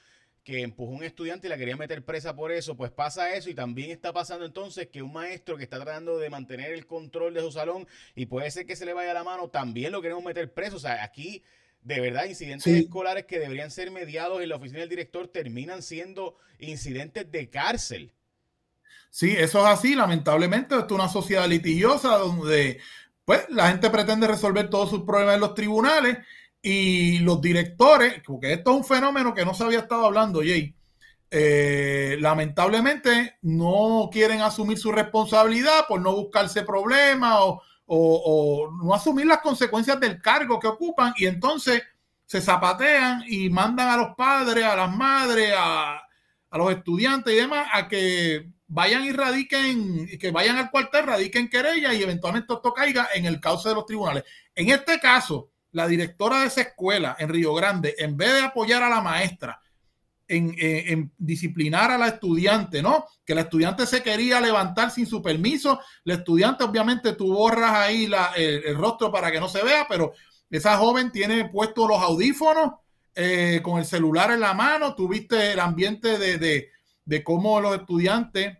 que 0.44 0.60
empujó 0.60 0.92
a 0.92 0.96
un 0.96 1.02
estudiante 1.02 1.46
y 1.46 1.50
la 1.50 1.56
quería 1.56 1.76
meter 1.76 2.04
presa 2.04 2.36
por 2.36 2.52
eso, 2.52 2.76
pues 2.76 2.92
pasa 2.92 3.34
eso 3.34 3.50
y 3.50 3.54
también 3.54 3.90
está 3.90 4.12
pasando 4.12 4.44
entonces 4.44 4.88
que 4.88 5.02
un 5.02 5.12
maestro 5.12 5.56
que 5.56 5.64
está 5.64 5.76
tratando 5.76 6.18
de 6.18 6.30
mantener 6.30 6.72
el 6.72 6.86
control 6.86 7.34
de 7.34 7.40
su 7.40 7.50
salón 7.50 7.88
y 8.14 8.26
puede 8.26 8.50
ser 8.50 8.66
que 8.66 8.76
se 8.76 8.84
le 8.84 8.92
vaya 8.92 9.14
la 9.14 9.24
mano, 9.24 9.48
también 9.48 9.90
lo 9.90 10.02
queremos 10.02 10.22
meter 10.22 10.52
preso. 10.52 10.76
O 10.76 10.80
sea, 10.80 11.02
aquí 11.02 11.42
de 11.84 12.00
verdad, 12.00 12.24
incidentes 12.24 12.66
escolares 12.66 13.26
que 13.26 13.38
deberían 13.38 13.70
ser 13.70 13.90
mediados 13.90 14.40
en 14.40 14.48
la 14.48 14.56
oficina 14.56 14.80
del 14.80 14.88
director 14.88 15.28
terminan 15.28 15.82
siendo 15.82 16.36
incidentes 16.58 17.30
de 17.30 17.50
cárcel. 17.50 18.12
Sí, 19.10 19.34
eso 19.36 19.60
es 19.60 19.66
así. 19.66 19.94
Lamentablemente, 19.94 20.74
esto 20.74 20.94
es 20.94 21.00
una 21.00 21.10
sociedad 21.10 21.46
litigiosa 21.46 22.16
donde 22.16 22.80
pues, 23.26 23.44
la 23.50 23.68
gente 23.68 23.90
pretende 23.90 24.26
resolver 24.26 24.70
todos 24.70 24.88
sus 24.88 25.02
problemas 25.02 25.34
en 25.34 25.40
los 25.42 25.54
tribunales 25.54 26.18
y 26.66 27.18
los 27.18 27.42
directores, 27.42 28.22
porque 28.26 28.54
esto 28.54 28.70
es 28.70 28.76
un 28.78 28.84
fenómeno 28.84 29.34
que 29.34 29.44
no 29.44 29.52
se 29.52 29.64
había 29.64 29.80
estado 29.80 30.06
hablando, 30.06 30.40
Jay. 30.40 30.74
Eh, 31.30 32.16
lamentablemente 32.20 33.36
no 33.42 34.08
quieren 34.10 34.40
asumir 34.40 34.78
su 34.78 34.90
responsabilidad 34.90 35.86
por 35.86 36.00
no 36.00 36.14
buscarse 36.14 36.62
problemas 36.62 37.34
o, 37.38 37.62
o, 37.86 38.70
no 38.82 38.94
asumir 38.94 39.26
las 39.26 39.42
consecuencias 39.42 40.00
del 40.00 40.22
cargo 40.22 40.58
que 40.58 40.68
ocupan 40.68 41.12
y 41.18 41.26
entonces 41.26 41.82
se 42.24 42.40
zapatean 42.40 43.24
y 43.26 43.50
mandan 43.50 43.88
a 43.88 43.96
los 43.98 44.14
padres, 44.16 44.64
a 44.64 44.74
las 44.74 44.96
madres, 44.96 45.52
a, 45.54 46.00
los 46.52 46.70
estudiantes 46.70 47.34
y 47.34 47.36
demás 47.36 47.66
a 47.74 47.88
que 47.88 48.48
vayan 48.68 49.04
y 49.04 49.12
radiquen, 49.12 50.08
que 50.18 50.30
vayan 50.30 50.56
al 50.56 50.70
cuartel, 50.70 51.04
radiquen 51.04 51.50
querella 51.50 51.92
y 51.92 52.02
eventualmente 52.02 52.54
esto 52.54 52.72
caiga 52.72 53.08
en 53.12 53.26
el 53.26 53.38
cauce 53.38 53.68
de 53.68 53.74
los 53.74 53.84
tribunales. 53.84 54.24
En 54.54 54.70
este 54.70 54.98
caso, 54.98 55.50
la 55.74 55.88
directora 55.88 56.40
de 56.40 56.46
esa 56.46 56.60
escuela 56.62 57.16
en 57.18 57.28
Río 57.28 57.52
Grande, 57.52 57.96
en 57.98 58.16
vez 58.16 58.32
de 58.32 58.42
apoyar 58.42 58.82
a 58.84 58.88
la 58.88 59.00
maestra, 59.00 59.60
eh, 60.28 60.84
en, 60.92 61.12
disciplinar 61.18 61.90
a 61.90 61.98
la 61.98 62.06
estudiante, 62.06 62.80
¿no? 62.80 63.04
Que 63.26 63.34
la 63.34 63.42
estudiante 63.42 63.84
se 63.84 64.00
quería 64.00 64.40
levantar 64.40 64.92
sin 64.92 65.04
su 65.04 65.20
permiso. 65.20 65.80
La 66.04 66.14
estudiante, 66.14 66.62
obviamente, 66.62 67.14
tú 67.14 67.34
borras 67.34 67.72
ahí 67.72 68.08
el, 68.36 68.76
rostro 68.76 69.10
para 69.10 69.32
que 69.32 69.40
no 69.40 69.48
se 69.48 69.64
vea, 69.64 69.84
pero 69.88 70.12
esa 70.48 70.78
joven 70.78 71.10
tiene 71.10 71.48
puestos 71.48 71.88
los 71.88 72.00
audífonos 72.00 72.74
eh, 73.16 73.60
con 73.62 73.80
el 73.80 73.84
celular 73.84 74.30
en 74.30 74.40
la 74.40 74.54
mano. 74.54 74.94
Tuviste 74.94 75.52
el 75.52 75.60
ambiente 75.60 76.18
de, 76.18 76.70
de, 77.04 77.24
cómo 77.24 77.60
los 77.60 77.74
estudiantes 77.76 78.58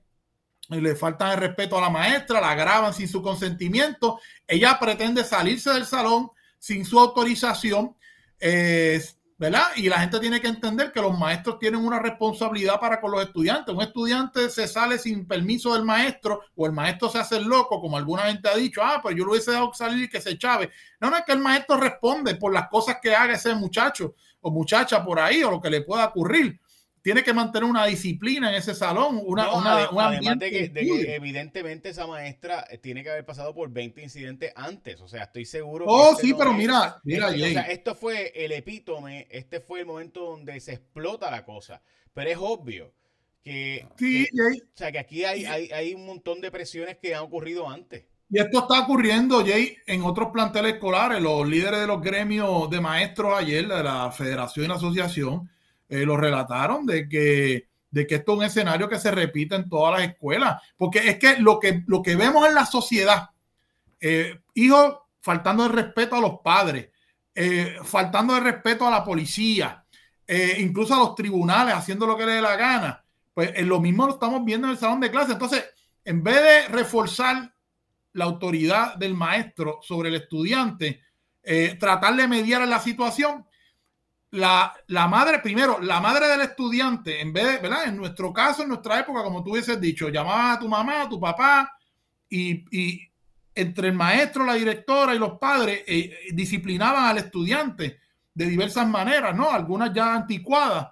le 0.69 0.97
faltan 0.97 1.31
el 1.31 1.39
respeto 1.39 1.79
a 1.79 1.81
la 1.81 1.91
maestra, 1.91 2.41
la 2.41 2.57
graban 2.57 2.93
sin 2.93 3.07
su 3.07 3.23
consentimiento. 3.23 4.19
Ella 4.49 4.79
pretende 4.81 5.23
salirse 5.23 5.71
del 5.71 5.87
salón 5.87 6.31
sin 6.65 6.87
su 6.87 6.99
autorización. 6.99 7.95
Eh, 8.41 8.99
¿verdad? 9.37 9.67
Y 9.77 9.89
la 9.91 9.99
gente 9.99 10.19
tiene 10.21 10.41
que 10.41 10.47
entender 10.47 10.93
que 10.93 11.03
los 11.03 11.19
maestros 11.19 11.59
tienen 11.59 11.85
una 11.85 11.99
responsabilidad 11.99 12.81
para 12.81 13.03
con 13.03 13.11
los 13.11 13.23
estudiantes. 13.23 13.75
Un 13.75 13.83
estudiante 13.83 14.49
se 14.49 14.67
sale 14.67 14.97
sin 14.99 15.27
permiso 15.27 15.75
del 15.75 15.85
maestro 15.85 16.41
o 16.55 16.65
el 16.65 16.73
maestro 16.73 17.11
se 17.11 17.19
hace 17.19 17.39
loco, 17.41 17.81
como 17.83 17.99
alguna 17.99 18.23
gente 18.23 18.49
ha 18.49 18.57
dicho, 18.57 18.81
ah, 18.83 19.01
pues 19.03 19.15
yo 19.15 19.25
lo 19.25 19.33
hubiese 19.33 19.51
dejado 19.51 19.75
salir 19.75 20.05
y 20.05 20.09
que 20.09 20.23
se 20.23 20.39
chave. 20.39 20.71
No, 21.01 21.11
no 21.11 21.19
es 21.19 21.25
que 21.25 21.33
el 21.33 21.41
maestro 21.41 21.77
responde 21.77 22.37
por 22.37 22.55
las 22.55 22.69
cosas 22.69 22.97
que 23.03 23.15
haga 23.15 23.35
ese 23.35 23.55
muchacho 23.55 24.15
o 24.41 24.51
muchacha 24.51 25.05
por 25.05 25.21
ahí 25.21 25.43
o 25.43 25.51
lo 25.51 25.61
que 25.61 25.69
le 25.69 25.83
pueda 25.83 26.07
ocurrir 26.07 26.61
tiene 27.05 27.23
que 27.23 27.35
mantener 27.35 27.69
una 27.69 27.85
disciplina 27.85 28.49
en 28.49 28.55
ese 28.55 28.75
salón, 28.75 29.21
una, 29.27 29.45
además 29.45 30.39
de 30.39 30.51
que, 30.73 31.15
evidentemente 31.15 31.91
esa 31.91 32.07
maestra 32.07 32.65
eh, 32.71 32.79
tiene 32.79 33.03
que 33.03 33.11
haber 33.11 33.27
pasado 33.27 33.55
por 33.55 33.71
20 33.71 34.03
incidentes 34.03 34.55
antes, 34.57 35.03
o 35.03 35.07
sea, 35.07 35.25
estoy 35.25 35.45
seguro. 35.45 35.85
Oh, 35.87 36.13
este 36.13 36.29
sí, 36.29 36.35
pero 36.35 36.55
mira, 36.55 37.03
mira, 37.05 37.29
este, 37.29 37.45
o 37.45 37.53
sea, 37.53 37.63
esto 37.65 37.95
fue 37.95 38.33
el 38.35 38.53
epítome, 38.53 39.29
este 39.31 39.61
fue 39.61 39.81
el 39.81 39.87
momento 39.87 40.21
donde 40.31 40.59
se 40.61 40.73
explota 40.73 41.31
la 41.31 41.45
cosa, 41.45 41.83
pero 42.15 42.31
es 42.31 42.39
obvio 42.41 42.95
que, 43.43 43.87
sí, 43.99 44.27
o 44.33 44.77
sea, 44.77 44.91
que 44.91 44.99
aquí 44.99 45.27
hay, 45.27 45.45
hay, 45.45 45.71
hay 45.73 45.93
un 45.93 46.07
montón 46.07 46.41
de 46.41 46.51
presiones 46.51 46.97
que 46.97 47.15
han 47.15 47.25
ocurrido 47.25 47.69
antes. 47.69 48.07
Y 48.31 48.39
esto 48.39 48.61
está 48.61 48.81
ocurriendo, 48.81 49.45
Jay, 49.45 49.77
en 49.87 50.01
otros 50.03 50.31
planteles 50.33 50.75
escolares. 50.75 51.21
Los 51.21 51.47
líderes 51.47 51.81
de 51.81 51.87
los 51.87 52.01
gremios 52.01 52.71
de 52.71 52.81
maestros 52.81 53.35
ayer, 53.37 53.69
de 53.69 53.83
la 53.83 54.11
federación 54.11 54.65
y 54.65 54.69
la 54.69 54.77
asociación, 54.77 55.51
eh, 55.89 56.07
lo 56.07 56.17
relataron 56.17 56.87
de 56.87 57.09
que, 57.09 57.69
de 57.91 58.07
que 58.07 58.17
esto 58.17 58.33
es 58.33 58.39
un 58.39 58.45
escenario 58.45 58.89
que 58.89 58.99
se 58.99 59.11
repite 59.11 59.55
en 59.55 59.69
todas 59.69 59.99
las 59.99 60.09
escuelas, 60.09 60.63
porque 60.77 61.09
es 61.09 61.19
que 61.19 61.39
lo 61.39 61.61
que, 61.61 61.83
lo 61.87 62.03
que 62.03 62.17
vemos 62.17 62.49
en 62.49 62.55
la 62.55 62.65
sociedad, 62.65 63.31
eh, 64.01 64.41
hijos 64.55 64.97
faltando 65.21 65.67
el 65.67 65.73
respeto 65.73 66.17
a 66.17 66.21
los 66.21 66.41
padres, 66.43 66.89
eh, 67.35 67.77
faltando 67.85 68.37
el 68.37 68.45
respeto 68.45 68.87
a 68.87 68.91
la 68.91 69.05
policía, 69.05 69.85
incluso 70.59 70.95
a 70.95 70.99
los 70.99 71.15
tribunales, 71.15 71.75
haciendo 71.75 72.07
lo 72.07 72.17
que 72.17 72.25
le 72.25 72.33
dé 72.33 72.41
la 72.41 72.57
gana, 72.57 73.05
pues 73.35 73.61
lo 73.67 73.79
mismo 73.79 74.07
lo 74.07 74.15
estamos 74.15 74.43
viendo 74.43 74.67
en 74.67 74.73
el 74.73 74.79
salón 74.79 75.01
de 75.01 75.11
clase. 75.11 75.33
Entonces, 75.33 75.65
en 76.03 76.23
vez 76.23 76.37
de 76.37 76.69
reforzar 76.69 77.53
la 78.15 78.25
autoridad 78.25 78.95
del 78.95 79.13
maestro 79.15 79.81
sobre 79.83 80.09
el 80.09 80.15
estudiante, 80.15 81.03
tratar 81.79 82.17
de 82.17 82.27
mediar 82.27 82.63
en 82.63 82.71
la 82.71 82.81
situación. 82.81 83.45
La, 84.35 84.75
la, 84.89 85.07
madre, 85.07 85.39
primero, 85.39 85.81
la 85.81 86.01
madre 86.01 86.29
del 86.29 86.41
estudiante, 86.41 87.21
en 87.21 87.33
vez 87.33 87.45
de, 87.45 87.59
¿verdad? 87.59 87.85
En 87.87 87.97
nuestro 87.97 88.33
caso, 88.33 88.63
en 88.63 88.69
nuestra 88.69 89.01
época, 89.01 89.23
como 89.23 89.43
tú 89.43 89.53
hubieses 89.53 89.81
dicho, 89.81 90.09
llamaba 90.09 90.53
a 90.53 90.59
tu 90.59 90.69
mamá, 90.69 91.03
a 91.03 91.09
tu 91.09 91.21
papá, 91.21 91.77
y, 92.29 92.65
y 92.77 93.13
entre 93.55 93.89
el 93.89 93.95
maestro, 93.95 94.45
la 94.45 94.55
directora 94.55 95.15
y 95.15 95.19
los 95.19 95.39
padres 95.39 95.83
eh, 95.87 96.13
disciplinaban 96.33 97.05
al 97.05 97.19
estudiante 97.19 98.01
de 98.35 98.47
diversas 98.47 98.89
maneras, 98.89 99.37
¿no? 99.37 99.51
Algunas 99.51 99.93
ya 99.93 100.15
anticuadas, 100.15 100.89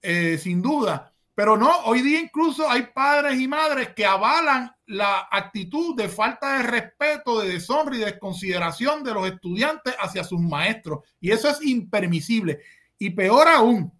eh, 0.00 0.38
sin 0.38 0.62
duda. 0.62 1.12
Pero 1.34 1.56
no, 1.56 1.70
hoy 1.84 2.02
día 2.02 2.20
incluso 2.20 2.68
hay 2.68 2.88
padres 2.94 3.38
y 3.38 3.46
madres 3.46 3.90
que 3.94 4.04
avalan 4.04 4.72
la 4.86 5.28
actitud 5.30 5.94
de 5.94 6.08
falta 6.08 6.58
de 6.58 6.64
respeto, 6.64 7.40
de 7.40 7.50
deshonra 7.50 7.94
y 7.94 8.00
desconsideración 8.00 9.04
de 9.04 9.14
los 9.14 9.30
estudiantes 9.30 9.94
hacia 10.00 10.24
sus 10.24 10.40
maestros. 10.40 11.00
Y 11.20 11.30
eso 11.30 11.48
es 11.48 11.62
impermisible. 11.62 12.60
Y 12.98 13.10
peor 13.10 13.48
aún, 13.48 13.92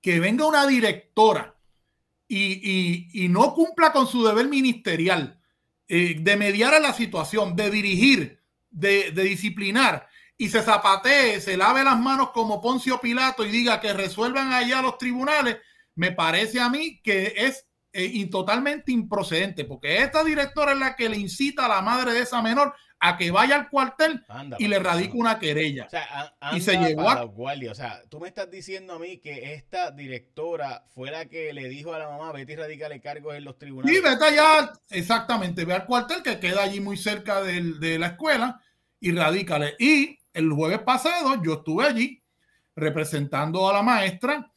que 0.00 0.20
venga 0.20 0.46
una 0.46 0.66
directora 0.66 1.54
y, 2.26 3.26
no 3.30 3.54
cumpla 3.54 3.92
con 3.92 4.06
su 4.06 4.24
deber 4.24 4.48
ministerial 4.48 5.40
eh, 5.88 6.16
de 6.18 6.36
mediar 6.36 6.74
a 6.74 6.80
la 6.80 6.92
situación, 6.92 7.56
de 7.56 7.70
dirigir, 7.70 8.42
de, 8.70 9.12
de 9.12 9.22
disciplinar 9.22 10.08
y 10.36 10.50
se 10.50 10.62
zapatee, 10.62 11.40
se 11.40 11.56
lave 11.56 11.82
las 11.82 11.98
manos 11.98 12.30
como 12.30 12.60
Poncio 12.60 13.00
Pilato 13.00 13.44
y 13.44 13.50
diga 13.50 13.80
que 13.80 13.92
resuelvan 13.92 14.52
allá 14.52 14.82
los 14.82 14.98
tribunales 14.98 15.56
me 15.98 16.12
parece 16.12 16.60
a 16.60 16.68
mí 16.68 17.00
que 17.02 17.34
es 17.36 17.66
eh, 17.92 18.28
totalmente 18.30 18.92
improcedente, 18.92 19.64
porque 19.64 19.98
esta 19.98 20.22
directora 20.22 20.72
es 20.72 20.78
la 20.78 20.96
que 20.96 21.08
le 21.08 21.16
incita 21.16 21.66
a 21.66 21.68
la 21.68 21.80
madre 21.80 22.12
de 22.12 22.20
esa 22.20 22.42
menor 22.42 22.74
a 23.00 23.16
que 23.16 23.30
vaya 23.30 23.54
al 23.54 23.68
cuartel 23.68 24.24
y 24.58 24.66
le 24.66 24.78
radique 24.78 25.16
una 25.16 25.38
querella. 25.38 25.86
O 25.86 25.90
sea, 25.90 26.34
y 26.52 26.60
se 26.60 26.76
llevó 26.76 27.08
a 27.08 27.22
guardia. 27.22 27.70
O 27.70 27.74
sea, 27.74 28.02
tú 28.08 28.20
me 28.20 28.28
estás 28.28 28.50
diciendo 28.50 28.94
a 28.94 28.98
mí 28.98 29.18
que 29.18 29.54
esta 29.54 29.90
directora 29.92 30.84
fue 30.88 31.10
la 31.10 31.26
que 31.26 31.52
le 31.52 31.68
dijo 31.68 31.94
a 31.94 31.98
la 31.98 32.08
mamá, 32.08 32.32
vete 32.32 32.54
y 32.54 32.56
radícale 32.56 33.00
cargos 33.00 33.36
en 33.36 33.44
los 33.44 33.56
tribunales. 33.56 33.96
Sí, 33.96 34.02
vete 34.02 34.24
allá, 34.24 34.72
exactamente, 34.90 35.64
ve 35.64 35.74
al 35.74 35.86
cuartel 35.86 36.22
que 36.22 36.40
queda 36.40 36.64
allí 36.64 36.80
muy 36.80 36.96
cerca 36.96 37.40
de 37.42 37.98
la 37.98 38.08
escuela 38.08 38.60
y 39.00 39.12
radícale. 39.12 39.76
Y 39.78 40.18
el 40.32 40.50
jueves 40.52 40.80
pasado 40.80 41.40
yo 41.42 41.54
estuve 41.54 41.86
allí 41.86 42.22
representando 42.74 43.68
a 43.68 43.72
la 43.72 43.82
maestra 43.82 44.52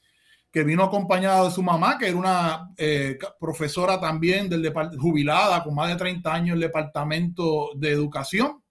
que 0.51 0.63
vino 0.63 0.83
acompañada 0.83 1.45
de 1.45 1.51
su 1.51 1.63
mamá, 1.63 1.97
que 1.97 2.07
era 2.07 2.17
una 2.17 2.69
eh, 2.77 3.17
profesora 3.39 3.99
también 3.99 4.49
del 4.49 4.73
jubilada 4.99 5.63
con 5.63 5.73
más 5.73 5.87
de 5.87 5.95
30 5.95 6.33
años 6.33 6.47
en 6.49 6.53
el 6.55 6.59
Departamento 6.59 7.69
de 7.75 7.91
Educación. 7.91 8.61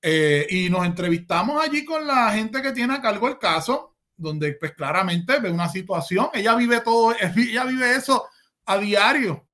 Eh, 0.00 0.46
y 0.48 0.70
nos 0.70 0.86
entrevistamos 0.86 1.62
allí 1.62 1.84
con 1.84 2.06
la 2.06 2.30
gente 2.30 2.62
que 2.62 2.72
tiene 2.72 2.94
a 2.94 3.02
cargo 3.02 3.28
el 3.28 3.38
caso, 3.38 3.96
donde 4.16 4.54
pues 4.54 4.72
claramente 4.72 5.38
ve 5.40 5.50
una 5.50 5.68
situación, 5.68 6.28
ella 6.32 6.54
vive 6.54 6.80
todo, 6.80 7.14
ella 7.36 7.64
vive 7.64 7.96
eso 7.96 8.26
a 8.64 8.78
diario, 8.78 9.46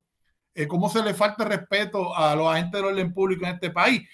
eh, 0.54 0.68
cómo 0.68 0.88
se 0.88 1.02
le 1.02 1.14
falta 1.14 1.44
respeto 1.44 2.14
a 2.14 2.36
los 2.36 2.48
agentes 2.48 2.80
del 2.80 2.92
orden 2.92 3.12
público 3.12 3.44
en 3.44 3.54
este 3.54 3.70
país. 3.70 4.08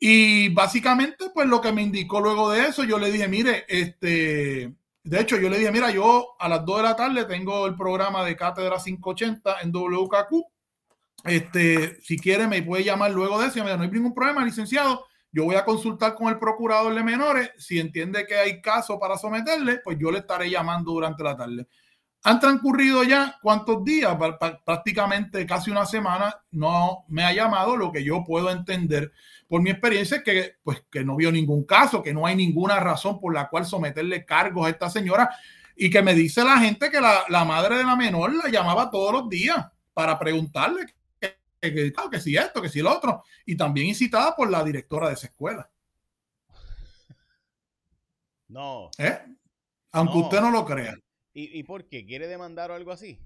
Y 0.00 0.48
básicamente, 0.50 1.26
pues 1.34 1.46
lo 1.46 1.60
que 1.60 1.72
me 1.72 1.82
indicó 1.82 2.20
luego 2.20 2.50
de 2.50 2.66
eso, 2.66 2.84
yo 2.84 2.98
le 2.98 3.10
dije, 3.10 3.28
mire, 3.28 3.64
este, 3.68 4.74
de 5.04 5.20
hecho, 5.20 5.36
yo 5.36 5.50
le 5.50 5.58
dije, 5.58 5.70
mira, 5.70 5.90
yo 5.90 6.34
a 6.38 6.48
las 6.48 6.64
2 6.64 6.78
de 6.78 6.82
la 6.82 6.96
tarde 6.96 7.24
tengo 7.26 7.66
el 7.66 7.76
programa 7.76 8.24
de 8.24 8.34
Cátedra 8.34 8.78
580 8.82 9.60
en 9.60 9.70
WKQ. 9.70 10.42
Este, 11.24 12.00
si 12.00 12.18
quiere, 12.18 12.46
me 12.46 12.62
puede 12.62 12.84
llamar 12.84 13.10
luego 13.10 13.38
de 13.38 13.48
eso. 13.48 13.62
Mira, 13.62 13.76
no 13.76 13.82
hay 13.82 13.90
ningún 13.90 14.14
problema, 14.14 14.42
licenciado. 14.42 15.04
Yo 15.30 15.44
voy 15.44 15.56
a 15.56 15.64
consultar 15.64 16.14
con 16.14 16.28
el 16.28 16.38
procurador 16.38 16.94
de 16.94 17.02
menores. 17.02 17.50
Si 17.58 17.78
entiende 17.78 18.26
que 18.26 18.36
hay 18.36 18.62
caso 18.62 18.98
para 18.98 19.18
someterle, 19.18 19.80
pues 19.84 19.98
yo 20.00 20.10
le 20.10 20.20
estaré 20.20 20.48
llamando 20.48 20.92
durante 20.92 21.22
la 21.22 21.36
tarde. 21.36 21.66
Han 22.26 22.40
transcurrido 22.40 23.04
ya 23.04 23.38
cuántos 23.42 23.84
días, 23.84 24.16
prácticamente 24.64 25.44
casi 25.44 25.70
una 25.70 25.84
semana, 25.84 26.34
no 26.52 27.04
me 27.08 27.22
ha 27.22 27.34
llamado 27.34 27.76
lo 27.76 27.92
que 27.92 28.02
yo 28.02 28.24
puedo 28.24 28.50
entender 28.50 29.12
por 29.46 29.60
mi 29.60 29.68
experiencia, 29.68 30.22
que, 30.22 30.56
pues, 30.62 30.82
que 30.90 31.04
no 31.04 31.16
vio 31.16 31.30
ningún 31.30 31.64
caso, 31.64 32.02
que 32.02 32.14
no 32.14 32.26
hay 32.26 32.34
ninguna 32.34 32.80
razón 32.80 33.20
por 33.20 33.34
la 33.34 33.50
cual 33.50 33.66
someterle 33.66 34.24
cargos 34.24 34.66
a 34.66 34.70
esta 34.70 34.88
señora 34.88 35.30
y 35.76 35.90
que 35.90 36.00
me 36.00 36.14
dice 36.14 36.42
la 36.42 36.58
gente 36.58 36.90
que 36.90 36.98
la, 36.98 37.44
madre 37.44 37.76
de 37.76 37.84
la 37.84 37.94
menor 37.94 38.34
la 38.34 38.48
llamaba 38.48 38.90
todos 38.90 39.12
los 39.12 39.28
días 39.28 39.66
para 39.92 40.18
preguntarle 40.18 40.86
que, 41.20 41.36
que, 41.60 42.20
si 42.20 42.36
esto, 42.36 42.62
que 42.62 42.70
si 42.70 42.80
lo 42.80 42.90
otro, 42.90 43.22
y 43.44 43.54
también 43.54 43.88
incitada 43.88 44.34
por 44.34 44.50
la 44.50 44.64
directora 44.64 45.08
de 45.08 45.14
esa 45.14 45.26
escuela. 45.26 45.68
No. 48.48 48.90
¿Eh? 48.96 49.18
Aunque 49.92 50.18
usted 50.18 50.40
no 50.40 50.50
lo 50.50 50.64
crea. 50.64 50.96
¿Y, 51.34 51.58
¿Y 51.58 51.62
por 51.64 51.88
qué? 51.88 52.06
¿Quiere 52.06 52.28
demandar 52.28 52.70
o 52.70 52.74
algo 52.74 52.92
así? 52.92 53.18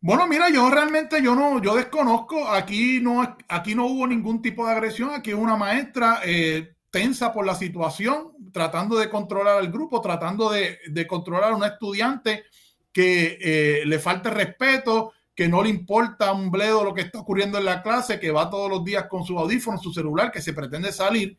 Bueno, 0.00 0.26
mira, 0.26 0.50
yo 0.50 0.70
realmente 0.70 1.22
yo 1.22 1.34
no, 1.34 1.62
yo 1.62 1.74
desconozco. 1.74 2.46
Aquí 2.48 3.00
no, 3.00 3.36
aquí 3.48 3.74
no 3.74 3.86
hubo 3.86 4.06
ningún 4.06 4.42
tipo 4.42 4.66
de 4.66 4.72
agresión. 4.72 5.10
Aquí 5.10 5.32
una 5.32 5.56
maestra 5.56 6.20
eh, 6.22 6.74
tensa 6.90 7.32
por 7.32 7.46
la 7.46 7.54
situación, 7.54 8.32
tratando 8.52 8.98
de 8.98 9.08
controlar 9.08 9.56
al 9.56 9.72
grupo, 9.72 10.02
tratando 10.02 10.50
de, 10.50 11.06
controlar 11.08 11.52
a 11.52 11.56
una 11.56 11.68
estudiante 11.68 12.44
que 12.92 13.38
eh, 13.40 13.86
le 13.86 13.98
falta 13.98 14.28
respeto, 14.28 15.14
que 15.34 15.48
no 15.48 15.62
le 15.62 15.70
importa 15.70 16.32
un 16.32 16.50
bledo 16.50 16.84
lo 16.84 16.92
que 16.92 17.00
está 17.00 17.20
ocurriendo 17.20 17.56
en 17.56 17.64
la 17.64 17.82
clase, 17.82 18.20
que 18.20 18.30
va 18.30 18.50
todos 18.50 18.70
los 18.70 18.84
días 18.84 19.06
con 19.08 19.24
su 19.24 19.38
audífono, 19.38 19.78
su 19.78 19.92
celular, 19.92 20.30
que 20.30 20.42
se 20.42 20.52
pretende 20.52 20.92
salir 20.92 21.38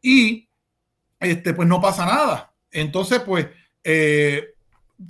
y 0.00 0.48
este, 1.20 1.52
pues 1.52 1.68
no 1.68 1.78
pasa 1.80 2.06
nada. 2.06 2.54
Entonces, 2.70 3.20
pues, 3.20 3.48
eh, 3.84 4.54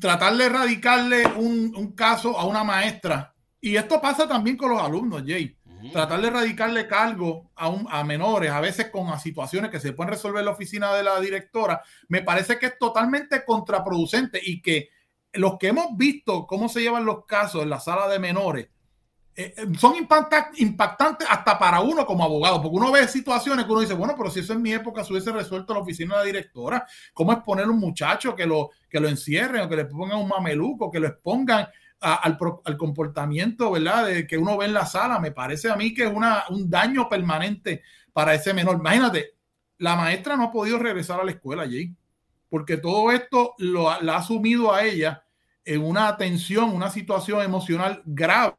tratar 0.00 0.36
de 0.36 0.44
erradicarle 0.44 1.26
un, 1.26 1.92
caso 1.92 2.38
a 2.38 2.44
una 2.44 2.64
maestra, 2.64 3.34
y 3.60 3.76
esto 3.76 4.00
pasa 4.00 4.28
también 4.28 4.56
con 4.56 4.70
los 4.70 4.80
alumnos, 4.80 5.22
Jay, 5.26 5.56
tratar 5.92 6.20
de 6.20 6.28
erradicarle 6.28 6.86
cargo 6.86 7.50
a, 7.54 7.68
un, 7.68 7.86
a 7.90 8.04
menores, 8.04 8.50
a 8.50 8.60
veces 8.60 8.90
con 8.90 9.18
situaciones 9.18 9.70
que 9.70 9.80
se 9.80 9.92
pueden 9.92 10.12
resolver 10.12 10.40
en 10.40 10.46
la 10.46 10.52
oficina 10.52 10.92
de 10.94 11.02
la 11.02 11.20
directora, 11.20 11.82
me 12.08 12.22
parece 12.22 12.58
que 12.58 12.66
es 12.66 12.78
totalmente 12.78 13.44
contraproducente 13.44 14.40
y 14.42 14.60
que 14.60 14.90
los 15.32 15.58
que 15.58 15.68
hemos 15.68 15.96
visto 15.96 16.46
cómo 16.46 16.68
se 16.68 16.80
llevan 16.80 17.04
los 17.04 17.24
casos 17.26 17.62
en 17.62 17.70
la 17.70 17.80
sala 17.80 18.08
de 18.08 18.18
menores, 18.18 18.68
eh, 19.40 19.54
eh, 19.56 19.66
son 19.78 19.94
impactantes 19.94 21.28
hasta 21.30 21.56
para 21.60 21.80
uno 21.80 22.04
como 22.04 22.24
abogado, 22.24 22.60
porque 22.60 22.76
uno 22.76 22.90
ve 22.90 23.06
situaciones 23.06 23.66
que 23.66 23.70
uno 23.70 23.82
dice, 23.82 23.94
bueno, 23.94 24.16
pero 24.18 24.32
si 24.32 24.40
eso 24.40 24.52
en 24.52 24.60
mi 24.60 24.72
época 24.72 25.04
se 25.04 25.12
hubiese 25.12 25.30
resuelto 25.30 25.72
en 25.72 25.76
la 25.76 25.82
oficina 25.84 26.14
de 26.14 26.18
la 26.18 26.26
directora, 26.26 26.86
¿cómo 27.14 27.30
es 27.30 27.38
poner 27.38 27.68
un 27.68 27.78
muchacho 27.78 28.34
que 28.34 28.46
lo, 28.46 28.70
que 28.90 28.98
lo 28.98 29.06
encierren 29.06 29.62
o 29.62 29.68
que 29.68 29.76
le 29.76 29.84
pongan 29.84 30.18
un 30.18 30.26
mameluco, 30.26 30.90
que 30.90 30.98
lo 30.98 31.06
expongan 31.06 31.68
al, 32.00 32.36
comportamiento, 32.76 33.70
¿verdad? 33.70 34.06
De 34.06 34.26
que 34.26 34.36
uno 34.36 34.56
ve 34.56 34.66
en 34.66 34.74
la 34.74 34.86
sala? 34.86 35.20
Me 35.20 35.30
parece 35.30 35.70
a 35.70 35.76
mí 35.76 35.94
que 35.94 36.06
es 36.06 36.12
una, 36.12 36.42
un 36.50 36.68
daño 36.68 37.08
permanente 37.08 37.82
para 38.12 38.34
ese 38.34 38.52
menor. 38.52 38.78
Imagínate, 38.80 39.34
la 39.78 39.94
maestra 39.94 40.36
no 40.36 40.46
ha 40.46 40.52
podido 40.52 40.80
regresar 40.80 41.20
a 41.20 41.24
la 41.24 41.30
escuela, 41.30 41.62
Jay, 41.62 41.94
porque 42.48 42.76
todo 42.76 43.12
esto 43.12 43.54
lo, 43.58 43.88
ha 43.88 44.16
asumido 44.16 44.74
a 44.74 44.82
ella 44.82 45.22
en 45.68 45.84
una 45.84 46.16
tensión, 46.16 46.70
una 46.70 46.88
situación 46.88 47.42
emocional 47.42 48.02
grave, 48.06 48.54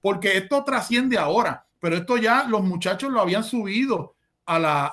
porque 0.00 0.36
esto 0.36 0.64
trasciende 0.64 1.16
ahora, 1.16 1.64
pero 1.78 1.96
esto 1.96 2.16
ya 2.16 2.44
los 2.44 2.62
muchachos 2.62 3.12
lo 3.12 3.20
habían 3.20 3.44
subido 3.44 4.16
a 4.44 4.58
la, 4.58 4.86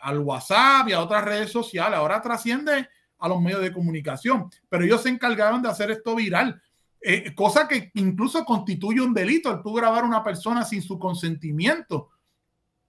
al 0.00 0.18
WhatsApp 0.20 0.88
y 0.88 0.92
a 0.92 1.00
otras 1.00 1.24
redes 1.24 1.50
sociales, 1.50 1.98
ahora 1.98 2.22
trasciende 2.22 2.88
a 3.18 3.28
los 3.28 3.40
medios 3.40 3.60
de 3.60 3.72
comunicación, 3.72 4.48
pero 4.68 4.84
ellos 4.84 5.02
se 5.02 5.10
encargaron 5.10 5.60
de 5.60 5.68
hacer 5.68 5.90
esto 5.90 6.14
viral, 6.14 6.60
eh, 7.02 7.34
cosa 7.34 7.68
que 7.68 7.90
incluso 7.94 8.42
constituye 8.44 9.00
un 9.00 9.12
delito 9.12 9.50
el 9.50 9.60
tú 9.62 9.74
grabar 9.74 10.04
a 10.04 10.06
una 10.06 10.24
persona 10.24 10.64
sin 10.64 10.80
su 10.80 10.98
consentimiento. 10.98 12.08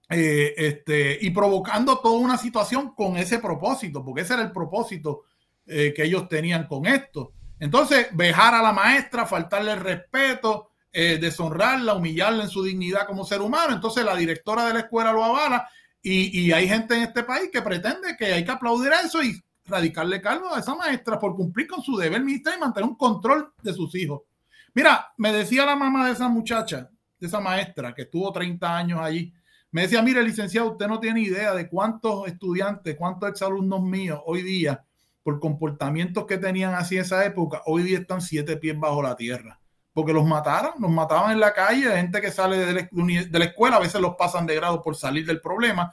Eh, 0.10 0.54
este, 0.58 1.18
y 1.22 1.32
provocando 1.32 1.98
toda 1.98 2.20
una 2.20 2.38
situación 2.38 2.94
con 2.94 3.18
ese 3.18 3.40
propósito, 3.40 4.04
porque 4.06 4.22
ese 4.22 4.36
era 4.36 4.44
el 4.44 4.52
propósito 4.52 5.24
eh, 5.66 5.94
que 5.96 6.04
ellos 6.04 6.28
tenían 6.28 6.68
con 6.68 6.86
esto. 6.86 7.34
Entonces, 7.64 8.08
vejar 8.12 8.54
a 8.54 8.62
la 8.62 8.74
maestra, 8.74 9.26
faltarle 9.26 9.72
el 9.72 9.80
respeto, 9.80 10.72
eh, 10.92 11.18
deshonrarla, 11.18 11.94
humillarla 11.94 12.44
en 12.44 12.50
su 12.50 12.62
dignidad 12.62 13.08
como 13.08 13.24
ser 13.24 13.40
humano. 13.40 13.74
Entonces, 13.74 14.04
la 14.04 14.18
directora 14.18 14.66
de 14.66 14.74
la 14.74 14.80
escuela 14.82 15.14
lo 15.14 15.24
avala 15.24 15.66
y, 16.02 16.52
hay 16.52 16.68
gente 16.68 16.94
en 16.94 17.04
este 17.04 17.24
país 17.24 17.50
que 17.54 17.62
pretende 17.62 18.18
que 18.20 18.34
hay 18.34 18.44
que 18.44 18.52
aplaudir 18.52 18.92
a 18.92 19.00
eso 19.00 19.24
y 19.24 19.42
radicarle 19.64 20.20
cargo 20.20 20.54
a 20.54 20.60
esa 20.60 20.76
maestra 20.76 21.18
por 21.18 21.38
cumplir 21.38 21.68
con 21.68 21.82
su 21.82 21.96
deber 21.96 22.22
ministerial 22.22 22.58
y 22.58 22.64
mantener 22.66 22.90
un 22.90 22.98
control 22.98 23.54
de 23.62 23.74
sus 23.74 23.96
hijos. 23.96 24.24
Mira, 24.74 25.14
me 25.16 25.32
decía 25.32 25.66
la 25.66 25.78
mamá 25.78 26.08
de 26.08 26.12
esa 26.12 26.28
muchacha, 26.28 26.90
de 27.18 27.28
esa 27.28 27.40
maestra 27.40 27.96
que 27.96 28.02
estuvo 28.02 28.30
30 28.30 28.78
años 28.78 29.00
allí, 29.00 29.34
me 29.72 29.84
decía, 29.84 30.02
mire, 30.02 30.22
licenciado, 30.22 30.72
usted 30.72 30.88
no 30.90 31.00
tiene 31.00 31.22
idea 31.22 31.54
de 31.54 31.70
cuántos 31.70 32.28
estudiantes, 32.28 32.98
cuántos 32.98 33.30
exalumnos 33.30 33.82
míos 33.82 34.20
hoy 34.26 34.42
día 34.42 34.84
por 35.24 35.40
comportamientos 35.40 36.26
que 36.26 36.38
tenían 36.38 36.76
así 36.76 36.96
en 36.96 37.02
esa 37.02 37.26
época, 37.26 37.62
hoy 37.66 37.84
día 37.84 38.00
están 38.00 38.22
siete 38.22 38.58
pies 38.58 38.78
bajo 38.78 39.02
la 39.02 39.16
tierra, 39.16 39.60
porque 39.94 40.14
los 40.14 40.26
mataron, 40.26 40.74
los 40.80 40.92
mataban 40.92 41.32
en 41.32 41.40
la 41.40 41.54
calle, 41.54 41.90
gente 41.96 42.22
que 42.22 42.30
sale 42.30 42.58
de 42.58 42.74
la, 43.32 43.46
escuela, 43.46 43.78
a 43.78 43.80
veces 43.80 44.02
los 44.02 44.16
pasan 44.16 44.46
de 44.46 44.56
grado 44.56 44.82
por 44.82 44.96
salir 44.96 45.26
del 45.26 45.40
problema, 45.40 45.92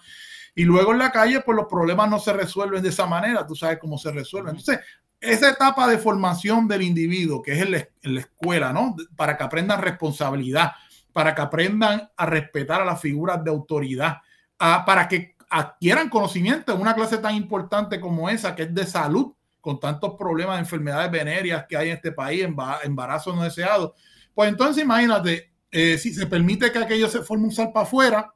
y 0.54 0.64
luego 0.64 0.92
en 0.92 0.98
la 0.98 1.12
calle, 1.12 1.40
pues 1.40 1.56
los 1.56 1.66
problemas 1.66 2.10
no 2.10 2.18
se 2.18 2.32
resuelven 2.32 2.82
de 2.82 2.88
esa 2.88 3.06
manera, 3.06 3.46
tú 3.46 3.54
sabes 3.54 3.78
cómo 3.78 3.96
se 3.96 4.10
resuelven. 4.10 4.56
Entonces, 4.56 4.80
esa 5.20 5.50
etapa 5.50 5.86
de 5.86 5.98
formación 5.98 6.66
del 6.66 6.82
individuo, 6.82 7.40
que 7.40 7.52
es 7.52 7.62
en 7.62 8.14
la, 8.14 8.20
escuela, 8.20 8.72
¿no? 8.72 8.96
Para 9.14 9.36
que 9.36 9.44
aprendan 9.44 9.80
responsabilidad, 9.80 10.72
para 11.12 11.34
que 11.34 11.42
aprendan 11.42 12.10
a 12.16 12.26
respetar 12.26 12.80
a 12.80 12.84
las 12.84 13.00
figuras 13.00 13.44
de 13.44 13.50
autoridad, 13.50 14.16
para 14.58 15.06
que 15.06 15.36
adquieran 15.50 16.08
conocimiento 16.08 16.72
en 16.72 16.80
una 16.80 16.94
clase 16.94 17.18
tan 17.18 17.34
importante 17.34 18.00
como 18.00 18.30
esa, 18.30 18.54
que 18.54 18.62
es 18.62 18.74
de 18.74 18.86
salud, 18.86 19.34
con 19.60 19.78
tantos 19.78 20.14
problemas 20.14 20.56
de 20.56 20.60
enfermedades 20.60 21.10
venéreas 21.10 21.66
que 21.68 21.76
hay 21.76 21.88
en 21.88 21.96
este 21.96 22.12
país, 22.12 22.46
embarazos 22.84 23.36
no 23.36 23.42
deseados. 23.42 23.92
Pues 24.32 24.48
entonces 24.48 24.84
imagínate, 24.84 25.52
eh, 25.70 25.98
si 25.98 26.14
se 26.14 26.26
permite 26.26 26.72
que 26.72 26.78
aquello 26.78 27.08
se 27.08 27.22
forme 27.22 27.44
un 27.44 27.52
salpa 27.52 27.82
afuera, 27.82 28.32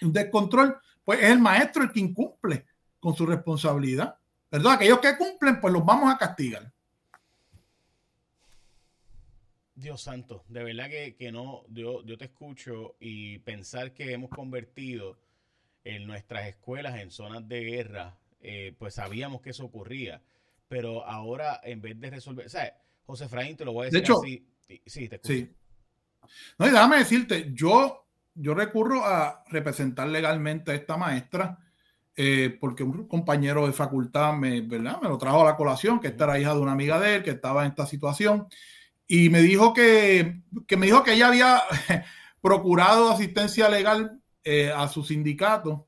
un 0.00 0.12
descontrol, 0.12 0.78
pues 1.04 1.20
es 1.20 1.30
el 1.30 1.40
maestro 1.40 1.82
el 1.82 1.92
que 1.92 2.00
incumple 2.00 2.64
con 3.00 3.14
su 3.14 3.26
responsabilidad. 3.26 4.16
¿Verdad? 4.50 4.74
Aquellos 4.74 5.00
que 5.00 5.16
cumplen, 5.18 5.60
pues 5.60 5.74
los 5.74 5.84
vamos 5.84 6.12
a 6.12 6.16
castigar. 6.16 6.72
Dios 9.74 10.00
santo, 10.00 10.44
de 10.48 10.64
verdad 10.64 10.88
que, 10.88 11.30
no, 11.30 11.64
yo, 11.68 12.02
yo 12.04 12.16
te 12.16 12.24
escucho 12.24 12.96
y 12.98 13.38
pensar 13.40 13.92
que 13.92 14.12
hemos 14.12 14.30
convertido 14.30 15.18
en 15.84 16.06
nuestras 16.06 16.46
escuelas 16.46 16.98
en 16.98 17.10
zonas 17.10 17.48
de 17.48 17.60
guerra, 17.60 18.18
eh, 18.40 18.74
pues 18.78 18.94
sabíamos 18.94 19.40
que 19.40 19.50
eso 19.50 19.64
ocurría 19.64 20.22
pero 20.68 21.04
ahora 21.06 21.60
en 21.64 21.80
vez 21.80 21.98
de 21.98 22.10
resolver, 22.10 22.46
o 22.46 22.50
sea, 22.50 22.72
José 23.06 23.24
Efraín 23.24 23.56
te 23.56 23.64
lo 23.64 23.72
voy 23.72 23.84
a 23.84 23.84
decir 23.86 24.00
de 24.00 24.04
hecho, 24.04 24.20
así. 24.22 24.46
Sí, 24.86 25.08
te 25.08 25.16
escucho. 25.16 25.32
Sí. 25.32 25.50
No, 26.58 26.66
y 26.66 26.70
déjame 26.70 26.98
decirte, 26.98 27.50
yo, 27.54 28.06
yo 28.34 28.54
recurro 28.54 29.04
a 29.04 29.42
representar 29.48 30.08
legalmente 30.08 30.72
a 30.72 30.74
esta 30.74 30.98
maestra 30.98 31.58
eh, 32.14 32.56
porque 32.60 32.82
un 32.82 33.08
compañero 33.08 33.66
de 33.66 33.72
facultad 33.72 34.34
me, 34.34 34.60
¿verdad? 34.60 35.00
me 35.00 35.08
lo 35.08 35.16
trajo 35.16 35.40
a 35.40 35.44
la 35.44 35.56
colación, 35.56 36.00
que 36.00 36.08
esta 36.08 36.24
era 36.24 36.38
hija 36.38 36.54
de 36.54 36.60
una 36.60 36.72
amiga 36.72 37.00
de 37.00 37.16
él, 37.16 37.22
que 37.22 37.30
estaba 37.30 37.64
en 37.64 37.70
esta 37.70 37.86
situación, 37.86 38.48
y 39.06 39.30
me 39.30 39.40
dijo 39.40 39.72
que, 39.72 40.42
que 40.66 40.76
me 40.76 40.86
dijo 40.86 41.02
que 41.02 41.14
ella 41.14 41.28
había 41.28 41.62
procurado 42.42 43.10
asistencia 43.10 43.70
legal 43.70 44.20
eh, 44.50 44.72
a 44.74 44.88
su 44.88 45.04
sindicato 45.04 45.86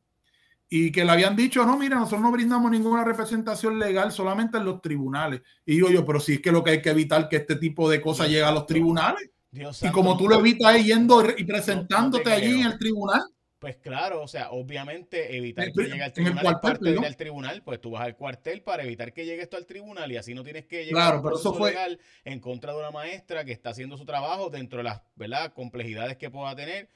y 0.68 0.92
que 0.92 1.02
le 1.02 1.10
habían 1.10 1.34
dicho, 1.34 1.64
no, 1.64 1.78
mira, 1.78 1.96
nosotros 1.96 2.20
no 2.20 2.30
brindamos 2.30 2.70
ninguna 2.70 3.02
representación 3.02 3.78
legal 3.78 4.12
solamente 4.12 4.58
en 4.58 4.66
los 4.66 4.82
tribunales. 4.82 5.40
Y 5.64 5.76
digo 5.76 5.88
yo, 5.88 6.04
pero 6.04 6.20
si 6.20 6.34
es 6.34 6.40
que 6.40 6.52
lo 6.52 6.62
que 6.62 6.72
hay 6.72 6.82
que 6.82 6.90
evitar 6.90 7.28
que 7.30 7.36
este 7.36 7.56
tipo 7.56 7.88
de 7.88 8.02
cosas 8.02 8.28
llegue 8.28 8.44
a 8.44 8.52
los 8.52 8.66
tribunales. 8.66 9.30
y 9.50 9.90
como 9.90 10.16
tú 10.18 10.28
lo 10.28 10.38
evitas 10.38 10.84
yendo 10.84 11.24
y 11.36 11.44
presentándote 11.44 12.30
allí 12.30 12.60
en 12.60 12.66
el 12.66 12.78
tribunal. 12.78 13.22
Pues 13.58 13.78
claro, 13.78 14.22
o 14.22 14.28
sea, 14.28 14.50
obviamente 14.52 15.36
evitar 15.36 15.72
que 15.72 15.84
llegue 15.84 16.02
al 16.02 16.12
tribunal 16.12 16.46
es 16.46 16.54
parte 16.62 16.84
de 16.84 16.96
ir 16.96 17.04
al 17.04 17.16
tribunal, 17.16 17.62
pues 17.62 17.80
tú 17.80 17.90
vas 17.90 18.02
al 18.02 18.16
cuartel 18.16 18.62
para 18.62 18.84
evitar 18.84 19.12
que 19.12 19.24
llegue 19.26 19.42
esto 19.42 19.56
al 19.56 19.66
tribunal 19.66 20.12
y 20.12 20.18
así 20.18 20.34
no 20.34 20.44
tienes 20.44 20.66
que 20.66 20.84
llegar 20.84 21.08
claro, 21.08 21.22
pero 21.22 21.36
eso 21.36 21.52
fue... 21.52 21.70
legal 21.70 21.98
en 22.24 22.40
contra 22.40 22.72
de 22.72 22.78
una 22.78 22.90
maestra 22.90 23.44
que 23.44 23.52
está 23.52 23.70
haciendo 23.70 23.96
su 23.96 24.04
trabajo 24.04 24.50
dentro 24.50 24.78
de 24.78 24.84
las 24.84 25.02
¿verdad? 25.16 25.52
complejidades 25.52 26.16
que 26.16 26.30
pueda 26.30 26.54
tener 26.54 26.88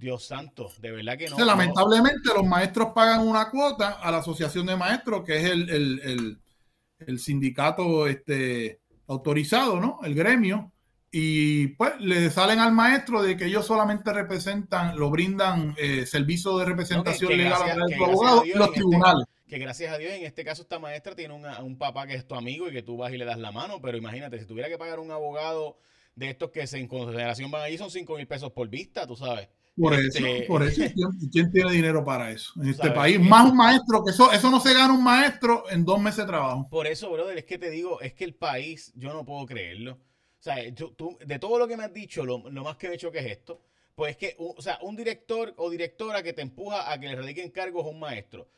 Dios 0.00 0.24
santo, 0.24 0.72
de 0.80 0.90
verdad 0.90 1.18
que 1.18 1.28
no. 1.28 1.38
lamentablemente 1.44 2.30
los 2.34 2.46
maestros 2.46 2.88
pagan 2.94 3.20
una 3.20 3.50
cuota 3.50 4.00
a 4.00 4.10
la 4.10 4.18
Asociación 4.18 4.64
de 4.64 4.74
Maestros, 4.74 5.24
que 5.24 5.36
es 5.36 5.44
el, 5.44 6.38
sindicato 7.18 8.06
este, 8.06 8.80
autorizado, 9.06 9.78
¿no? 9.78 10.00
El 10.02 10.14
gremio. 10.14 10.72
Y 11.12 11.68
pues 11.68 12.00
le 12.00 12.30
salen 12.30 12.60
al 12.60 12.72
maestro 12.72 13.20
de 13.20 13.36
que 13.36 13.46
ellos 13.46 13.66
solamente 13.66 14.12
representan, 14.12 14.96
lo 14.96 15.10
brindan 15.10 15.74
eh, 15.76 16.06
servicio 16.06 16.56
de 16.56 16.64
representación 16.64 17.36
legal 17.36 17.62
a 17.62 17.76
los 17.76 17.92
abogados 17.92 18.46
y 18.46 18.54
los 18.54 18.68
este 18.68 18.80
tribunales. 18.80 19.26
que 19.48 19.58
gracias 19.58 19.92
a 19.92 19.98
Dios, 19.98 20.12
en 20.12 20.24
este 20.24 20.44
caso, 20.44 20.62
esta 20.62 20.78
maestra 20.78 21.14
tiene 21.14 21.34
un 21.34 21.76
papá 21.78 22.06
que 22.06 22.14
es 22.14 22.26
tu 22.26 22.36
amigo 22.36 22.68
y 22.68 22.72
que 22.72 22.82
tú 22.82 22.96
vas 22.96 23.12
y 23.12 23.18
le 23.18 23.24
das 23.24 23.38
la 23.38 23.50
mano, 23.50 23.80
pero 23.82 23.98
imagínate, 23.98 24.38
si 24.38 24.46
tuviera 24.46 24.68
que 24.68 24.78
pagar 24.78 25.00
un 25.00 25.10
abogado 25.10 25.76
de 26.14 26.30
estos 26.30 26.50
que 26.50 26.64
en 26.72 26.86
consideración 26.86 27.50
van 27.50 27.62
allí, 27.62 27.76
son 27.76 27.90
5 27.90 28.16
mil 28.16 28.26
pesos 28.26 28.52
por 28.52 28.68
vista, 28.68 29.06
tú 29.06 29.16
sabes. 29.16 29.48
Por 29.76 29.94
eso, 29.94 30.18
este, 30.18 30.42
por 30.46 30.62
eso. 30.62 30.82
¿quién, 31.32 31.50
tiene 31.50 31.72
dinero 31.72 32.04
para 32.04 32.30
eso? 32.30 32.52
En 32.60 32.68
este 32.68 32.90
país, 32.90 33.18
más 33.20 33.50
un 33.50 33.56
maestro, 33.56 34.04
que 34.04 34.10
eso, 34.10 34.30
eso 34.32 34.50
no 34.50 34.60
se 34.60 34.74
gana 34.74 34.92
un 34.92 35.02
maestro 35.02 35.64
en 35.70 35.84
dos 35.84 36.00
meses 36.00 36.18
de 36.18 36.26
trabajo. 36.26 36.68
Por 36.68 36.86
eso, 36.86 37.10
brother, 37.10 37.38
es 37.38 37.44
que 37.44 37.58
te 37.58 37.70
digo, 37.70 38.00
es 38.00 38.12
que 38.12 38.24
el 38.24 38.34
país, 38.34 38.92
yo 38.96 39.12
no 39.12 39.24
puedo 39.24 39.46
creerlo. 39.46 39.92
O 39.92 40.42
sea, 40.42 40.56
tú, 40.74 41.18
de 41.24 41.38
todo 41.38 41.58
lo 41.58 41.68
que 41.68 41.76
me 41.76 41.84
has 41.84 41.92
dicho, 41.92 42.24
lo, 42.24 42.38
más 42.38 42.76
que 42.76 42.88
me 42.88 42.94
he 42.94 42.96
hecho 42.96 43.12
que 43.12 43.20
es 43.20 43.26
esto, 43.26 43.62
pues 43.94 44.12
es 44.12 44.16
que, 44.16 44.36
o 44.38 44.60
sea, 44.60 44.78
un 44.82 44.96
director 44.96 45.54
o 45.56 45.70
directora 45.70 46.22
que 46.22 46.32
te 46.32 46.42
empuja 46.42 46.90
a 46.90 46.98
que 46.98 47.08
le 47.08 47.16
radiquen 47.16 47.50
cargos 47.50 47.86
a 47.86 47.88
un 47.88 48.00
maestro. 48.00 48.48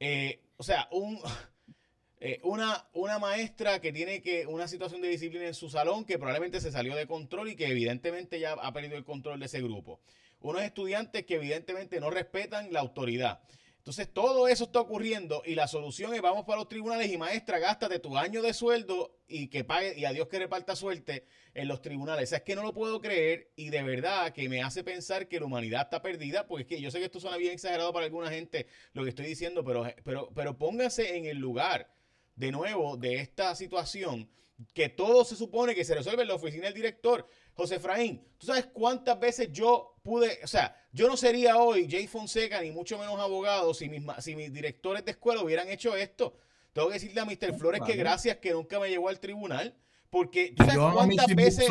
Eh, 0.00 0.40
o 0.56 0.62
sea, 0.62 0.88
un, 0.92 1.20
eh, 2.20 2.40
una, 2.42 2.88
una 2.94 3.18
maestra 3.18 3.80
que 3.80 3.92
tiene 3.92 4.22
que 4.22 4.46
una 4.46 4.66
situación 4.66 5.02
de 5.02 5.08
disciplina 5.08 5.46
en 5.46 5.54
su 5.54 5.68
salón 5.68 6.04
que 6.04 6.18
probablemente 6.18 6.60
se 6.60 6.72
salió 6.72 6.96
de 6.96 7.06
control 7.06 7.50
y 7.50 7.56
que 7.56 7.66
evidentemente 7.66 8.40
ya 8.40 8.52
ha 8.52 8.72
perdido 8.72 8.96
el 8.96 9.04
control 9.04 9.40
de 9.40 9.46
ese 9.46 9.60
grupo 9.60 10.00
unos 10.40 10.62
estudiantes 10.62 11.24
que 11.24 11.36
evidentemente 11.36 12.00
no 12.00 12.10
respetan 12.10 12.72
la 12.72 12.80
autoridad. 12.80 13.40
Entonces 13.88 14.12
todo 14.12 14.48
eso 14.48 14.64
está 14.64 14.80
ocurriendo 14.80 15.42
y 15.46 15.54
la 15.54 15.66
solución 15.66 16.12
es 16.12 16.20
vamos 16.20 16.44
para 16.44 16.58
los 16.58 16.68
tribunales 16.68 17.10
y 17.10 17.16
maestra, 17.16 17.58
gástate 17.58 17.98
tu 17.98 18.18
año 18.18 18.42
de 18.42 18.52
sueldo 18.52 19.16
y 19.26 19.48
que 19.48 19.64
pague 19.64 19.98
y 19.98 20.04
a 20.04 20.12
Dios 20.12 20.28
que 20.28 20.38
reparta 20.38 20.76
suerte 20.76 21.24
en 21.54 21.68
los 21.68 21.80
tribunales. 21.80 22.24
O 22.24 22.30
sea, 22.30 22.38
es 22.38 22.44
que 22.44 22.54
no 22.54 22.62
lo 22.62 22.74
puedo 22.74 23.00
creer 23.00 23.50
y 23.56 23.70
de 23.70 23.82
verdad 23.82 24.34
que 24.34 24.46
me 24.50 24.62
hace 24.62 24.84
pensar 24.84 25.26
que 25.26 25.40
la 25.40 25.46
humanidad 25.46 25.84
está 25.84 26.02
perdida, 26.02 26.46
porque 26.46 26.62
es 26.64 26.68
que 26.68 26.82
yo 26.82 26.90
sé 26.90 26.98
que 26.98 27.06
esto 27.06 27.18
suena 27.18 27.38
bien 27.38 27.54
exagerado 27.54 27.90
para 27.94 28.04
alguna 28.04 28.28
gente 28.28 28.66
lo 28.92 29.04
que 29.04 29.08
estoy 29.08 29.24
diciendo, 29.24 29.64
pero, 29.64 29.86
pero, 30.04 30.30
pero 30.34 30.58
pónganse 30.58 31.16
en 31.16 31.24
el 31.24 31.38
lugar 31.38 31.90
de 32.36 32.52
nuevo 32.52 32.98
de 32.98 33.20
esta 33.20 33.54
situación 33.54 34.28
que 34.74 34.88
todo 34.88 35.24
se 35.24 35.36
supone 35.36 35.74
que 35.74 35.84
se 35.84 35.94
resuelve 35.94 36.22
en 36.22 36.28
la 36.28 36.34
oficina 36.34 36.64
del 36.64 36.74
director. 36.74 37.26
José 37.54 37.76
Efraín, 37.76 38.22
¿tú 38.38 38.46
sabes 38.46 38.66
cuántas 38.66 39.18
veces 39.18 39.50
yo 39.52 39.97
pude, 40.08 40.40
o 40.42 40.46
sea, 40.46 40.74
yo 40.92 41.06
no 41.06 41.18
sería 41.18 41.58
hoy 41.58 41.86
Jay 41.90 42.06
Fonseca 42.06 42.62
ni 42.62 42.70
mucho 42.70 42.98
menos 42.98 43.20
abogado 43.20 43.74
si 43.74 43.90
mis, 43.90 44.02
si 44.20 44.34
mis 44.34 44.50
directores 44.50 45.04
de 45.04 45.10
escuela 45.10 45.42
hubieran 45.42 45.68
hecho 45.68 45.94
esto? 45.94 46.34
Tengo 46.72 46.88
que 46.88 46.94
decirle 46.94 47.20
a 47.20 47.26
Mr. 47.26 47.58
Flores 47.58 47.82
que 47.84 47.94
gracias 47.94 48.38
que 48.38 48.52
nunca 48.52 48.80
me 48.80 48.88
llevó 48.88 49.10
al 49.10 49.20
tribunal, 49.20 49.76
porque 50.08 50.54
tú 50.56 50.64
sabes 50.64 50.78
cuántas 50.94 51.34
veces... 51.34 51.68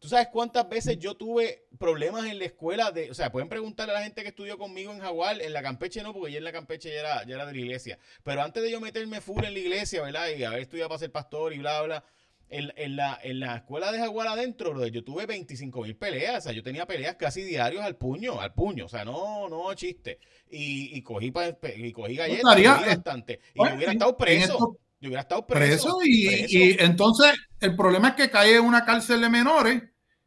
¿Tú 0.00 0.06
sabes 0.06 0.28
cuántas 0.28 0.68
veces 0.68 0.96
yo 1.00 1.16
tuve 1.16 1.66
problemas 1.76 2.24
en 2.26 2.38
la 2.38 2.44
escuela? 2.44 2.92
De, 2.92 3.10
o 3.10 3.14
sea, 3.14 3.32
pueden 3.32 3.48
preguntarle 3.48 3.94
a 3.94 3.98
la 3.98 4.04
gente 4.04 4.22
que 4.22 4.28
estudió 4.28 4.56
conmigo 4.56 4.92
en 4.92 5.00
Jaguar, 5.00 5.42
en 5.42 5.52
la 5.52 5.60
Campeche 5.60 6.04
no, 6.04 6.12
porque 6.12 6.30
yo 6.30 6.38
en 6.38 6.44
la 6.44 6.52
Campeche 6.52 6.90
ya 6.90 7.00
era, 7.00 7.26
ya 7.26 7.34
era 7.34 7.46
de 7.46 7.52
la 7.52 7.58
iglesia. 7.58 7.98
Pero 8.22 8.42
antes 8.42 8.62
de 8.62 8.70
yo 8.70 8.80
meterme 8.80 9.20
full 9.20 9.42
en 9.42 9.54
la 9.54 9.58
iglesia, 9.58 10.00
¿verdad? 10.02 10.28
Y 10.28 10.44
haber 10.44 10.60
estudiado 10.60 10.88
para 10.88 11.00
ser 11.00 11.10
pastor 11.10 11.52
y 11.52 11.58
bla, 11.58 11.82
bla, 11.82 12.04
en, 12.50 12.96
la, 12.96 13.18
en 13.22 13.40
la 13.40 13.56
escuela 13.56 13.92
de 13.92 13.98
Jaguar 13.98 14.28
adentro, 14.28 14.86
yo 14.86 15.04
tuve 15.04 15.26
25 15.26 15.82
mil 15.82 15.96
peleas. 15.96 16.38
O 16.38 16.40
sea, 16.40 16.52
yo 16.52 16.62
tenía 16.62 16.86
peleas 16.86 17.16
casi 17.16 17.42
diarios 17.42 17.82
al 17.82 17.96
puño, 17.96 18.40
al 18.40 18.54
puño. 18.54 18.86
O 18.86 18.88
sea, 18.88 19.04
no, 19.04 19.48
no 19.48 19.72
chiste. 19.74 20.18
Y, 20.50 20.96
y 20.96 21.02
cogí, 21.02 21.32
y 21.76 21.92
cogí 21.92 22.16
galletas 22.16 22.58
y 22.58 22.64
bastante. 22.64 23.40
Y 23.54 23.58
yo 23.58 23.74
hubiera 23.74 23.92
estado 23.92 24.16
preso. 24.16 24.78
yo 25.00 25.08
hubiera 25.08 25.22
estado 25.22 25.46
preso. 25.46 25.98
y, 26.04 26.76
entonces 26.78 27.34
el 27.60 27.76
problema 27.76 28.08
es 28.08 28.14
que 28.14 28.30
cae 28.30 28.56
en 28.56 28.64
una 28.64 28.84
cárcel 28.84 29.20
de 29.20 29.28
menores 29.28 29.82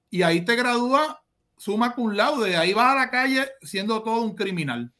y 0.10 0.22
ahí 0.22 0.42
te 0.42 0.56
gradúa 0.56 1.24
suma 1.58 1.96
cum 1.96 2.12
laude. 2.12 2.56
Ahí 2.56 2.74
vas 2.74 2.94
a 2.94 3.00
la 3.00 3.10
calle 3.10 3.48
siendo 3.62 4.04
todo 4.04 4.22
un 4.22 4.36
criminal. 4.36 4.94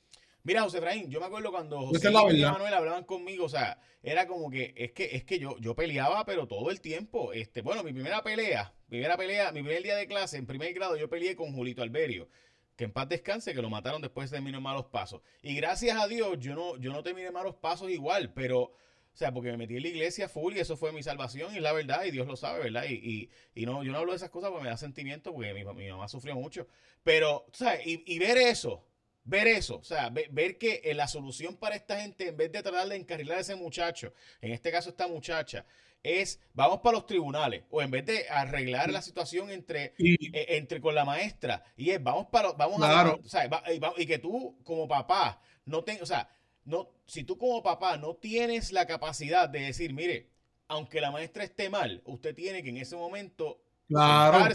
Mira, 0.44 0.64
José 0.64 0.80
Efraín, 0.80 1.10
yo 1.10 1.20
me 1.20 1.28
acuerdo 1.28 1.52
cuando 1.52 1.80
José 1.88 2.10
y 2.10 2.42
Manuel 2.42 2.74
hablaban 2.74 3.04
conmigo, 3.04 3.46
o 3.46 3.50
sea, 3.50 3.80
era 4.02 4.26
como 4.28 4.50
que 4.50 4.74
es 4.76 4.92
que 4.92 5.16
es 5.16 5.24
que 5.24 5.38
yo 5.38 5.56
yo 5.60 5.76
peleaba 5.76 6.26
pero 6.26 6.48
todo 6.48 6.72
el 6.72 6.82
tiempo. 6.82 7.34
Este, 7.34 7.62
bueno, 7.62 7.84
mi 7.84 7.94
primera 7.94 8.24
pelea, 8.24 8.74
primera 8.90 9.18
pelea, 9.18 9.52
mi 9.52 9.62
primer 9.62 9.84
día 9.84 9.96
de 9.96 10.08
clase 10.08 10.38
en 10.38 10.48
primer 10.48 10.74
grado 10.74 10.98
yo 10.98 11.10
peleé 11.10 11.36
con 11.36 11.54
Julito 11.54 11.84
Alberio, 11.84 12.28
que 12.76 12.86
en 12.86 12.92
paz 12.92 13.08
descanse, 13.10 13.54
que 13.54 13.62
lo 13.62 13.70
mataron 13.70 14.02
después 14.02 14.32
de 14.32 14.38
terminar 14.38 14.62
malos 14.62 14.86
pasos. 14.86 15.22
Y 15.44 15.56
gracias 15.56 15.98
a 15.98 16.08
Dios 16.08 16.40
yo 16.40 16.56
no 16.56 16.78
yo 16.78 16.92
no 16.92 17.04
terminé 17.04 17.30
malos 17.32 17.56
pasos 17.56 17.92
igual, 17.92 18.34
pero 18.34 18.74
o 19.14 19.18
sea, 19.18 19.34
porque 19.34 19.52
me 19.52 19.58
metí 19.58 19.76
en 19.76 19.84
la 19.84 19.90
iglesia 19.90 20.30
full 20.30 20.56
y 20.56 20.60
eso 20.60 20.78
fue 20.78 20.94
mi 20.94 21.04
salvación 21.04 21.54
y 21.54 21.60
la 21.60 21.74
verdad, 21.74 22.06
y 22.06 22.12
Dios 22.12 22.28
lo 22.28 22.38
sabe, 22.38 22.64
¿verdad? 22.64 22.86
Y, 22.88 23.30
y, 23.54 23.66
no, 23.66 23.84
yo 23.84 23.92
no 23.92 23.98
hablo 23.98 24.14
de 24.14 24.16
esas 24.16 24.30
cosas 24.30 24.52
porque 24.52 24.64
me 24.64 24.70
da 24.70 24.78
sentimiento, 24.78 25.34
porque 25.34 25.54
mi, 25.54 25.66
mi 25.66 25.90
mamá 25.90 26.08
sufrió 26.08 26.34
mucho. 26.36 26.66
Pero, 27.04 27.46
¿sabes? 27.52 27.86
Y, 27.86 28.04
y 28.06 28.20
ver 28.20 28.38
eso, 28.38 28.86
ver 29.24 29.48
eso, 29.48 29.78
o 29.78 29.84
sea, 29.84 30.10
ver, 30.10 30.58
que 30.58 30.82
eh, 30.84 30.94
la 30.94 31.08
solución 31.08 31.56
para 31.56 31.76
esta 31.76 32.00
gente, 32.00 32.30
en 32.30 32.38
vez 32.38 32.52
de 32.52 32.64
tratar 32.64 32.88
de 32.88 32.96
encarrilar 32.96 33.38
a 33.38 33.42
ese 33.42 33.56
muchacho, 33.56 34.14
en 34.42 34.52
este 34.52 34.72
caso 34.72 34.90
esta 34.90 35.08
muchacha, 35.08 35.66
es 36.04 36.40
vamos 36.54 36.80
para 36.80 36.98
los 36.98 37.06
tribunales, 37.06 37.64
o 37.70 37.82
en 37.82 37.92
vez 37.92 38.06
de 38.06 38.28
arreglar 38.30 38.92
la 38.92 39.02
situación 39.02 39.52
entre, 39.52 39.94
eh, 40.00 40.46
entre 40.50 40.82
con 40.82 40.96
la 40.96 41.06
maestra, 41.06 41.64
y 41.78 41.92
es 41.92 42.02
vamos 42.02 42.28
para, 42.32 42.54
vamos 42.54 42.82
a, 42.82 43.14
o 43.14 43.30
sea, 43.30 43.50
y, 43.98 44.06
que 44.06 44.18
tú 44.18 44.58
como 44.64 44.88
papá 44.88 45.42
no 45.66 45.86
o 46.02 46.06
sea, 46.06 46.30
no, 46.66 46.90
si 47.06 47.24
tú 47.24 47.38
como 47.38 47.62
papá 47.62 47.98
no 47.98 48.16
tienes 48.16 48.72
la 48.72 48.88
capacidad 48.88 49.48
de 49.48 49.62
decir, 49.62 49.94
mire, 49.94 50.30
aunque 50.68 51.02
la 51.02 51.12
maestra 51.12 51.44
esté 51.44 51.70
mal, 51.70 52.02
usted 52.06 52.34
tiene 52.34 52.64
que 52.64 52.70
en 52.70 52.78
ese 52.78 52.96
momento 52.96 53.62
claro. 53.88 54.48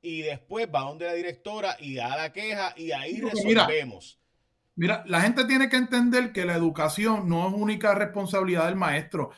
Y 0.00 0.22
después 0.22 0.68
va 0.72 0.80
donde 0.80 1.06
la 1.06 1.14
directora 1.14 1.76
y 1.80 1.94
da 1.94 2.16
la 2.16 2.32
queja 2.32 2.74
y 2.76 2.92
ahí 2.92 3.20
resolvemos. 3.20 4.18
Mira, 4.76 5.02
la 5.06 5.20
gente 5.20 5.44
tiene 5.44 5.68
que 5.68 5.76
entender 5.76 6.32
que 6.32 6.44
la 6.44 6.54
educación 6.54 7.28
no 7.28 7.48
es 7.48 7.54
única 7.54 7.94
responsabilidad 7.96 8.66
del 8.66 8.76
maestro. 8.76 9.30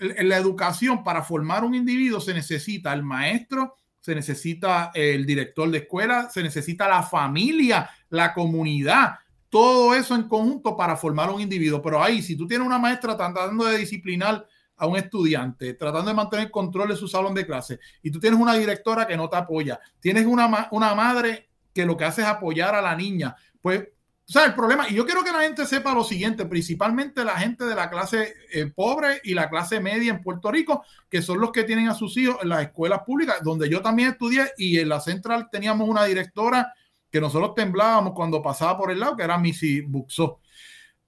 En 0.00 0.28
la 0.28 0.36
educación, 0.36 1.04
para 1.04 1.22
formar 1.22 1.62
un 1.62 1.76
individuo, 1.76 2.20
se 2.20 2.34
necesita 2.34 2.92
el 2.92 3.04
maestro, 3.04 3.76
se 4.00 4.12
necesita 4.14 4.90
el 4.94 5.24
director 5.24 5.70
de 5.70 5.78
escuela, 5.78 6.28
se 6.30 6.42
necesita 6.42 6.88
la 6.88 7.04
familia, 7.04 7.88
la 8.10 8.34
comunidad, 8.34 9.18
todo 9.48 9.94
eso 9.94 10.16
en 10.16 10.28
conjunto 10.28 10.76
para 10.76 10.96
formar 10.96 11.30
un 11.30 11.40
individuo. 11.40 11.80
Pero 11.80 12.02
ahí, 12.02 12.20
si 12.20 12.36
tú 12.36 12.48
tienes 12.48 12.66
una 12.66 12.78
maestra 12.78 13.16
tratando 13.16 13.66
de 13.66 13.78
disciplinar 13.78 14.48
a 14.78 14.86
un 14.86 14.96
estudiante, 14.96 15.74
tratando 15.74 16.10
de 16.10 16.14
mantener 16.14 16.50
control 16.50 16.88
de 16.88 16.96
su 16.96 17.08
salón 17.08 17.34
de 17.34 17.44
clase, 17.44 17.80
y 18.02 18.10
tú 18.10 18.18
tienes 18.18 18.40
una 18.40 18.54
directora 18.54 19.06
que 19.06 19.16
no 19.16 19.28
te 19.28 19.36
apoya, 19.36 19.78
tienes 20.00 20.26
una, 20.26 20.68
una 20.70 20.94
madre 20.94 21.50
que 21.74 21.84
lo 21.84 21.96
que 21.96 22.04
hace 22.04 22.22
es 22.22 22.28
apoyar 22.28 22.74
a 22.74 22.82
la 22.82 22.94
niña, 22.94 23.36
pues 23.60 23.88
o 24.28 24.30
sea, 24.30 24.44
el 24.44 24.52
problema, 24.52 24.86
y 24.90 24.94
yo 24.94 25.06
quiero 25.06 25.24
que 25.24 25.32
la 25.32 25.40
gente 25.40 25.64
sepa 25.64 25.94
lo 25.94 26.04
siguiente, 26.04 26.44
principalmente 26.44 27.24
la 27.24 27.38
gente 27.38 27.64
de 27.64 27.74
la 27.74 27.88
clase 27.88 28.34
eh, 28.52 28.66
pobre 28.66 29.22
y 29.24 29.32
la 29.32 29.48
clase 29.48 29.80
media 29.80 30.10
en 30.10 30.20
Puerto 30.20 30.52
Rico, 30.52 30.84
que 31.08 31.22
son 31.22 31.40
los 31.40 31.50
que 31.50 31.64
tienen 31.64 31.88
a 31.88 31.94
sus 31.94 32.14
hijos 32.18 32.36
en 32.42 32.50
las 32.50 32.60
escuelas 32.60 33.00
públicas, 33.06 33.38
donde 33.42 33.70
yo 33.70 33.80
también 33.80 34.10
estudié 34.10 34.52
y 34.58 34.78
en 34.80 34.90
la 34.90 35.00
central 35.00 35.48
teníamos 35.50 35.88
una 35.88 36.04
directora 36.04 36.74
que 37.10 37.22
nosotros 37.22 37.54
temblábamos 37.54 38.12
cuando 38.12 38.42
pasaba 38.42 38.76
por 38.76 38.90
el 38.90 39.00
lado, 39.00 39.16
que 39.16 39.22
era 39.22 39.38
Missy 39.38 39.80
Buxo. 39.80 40.40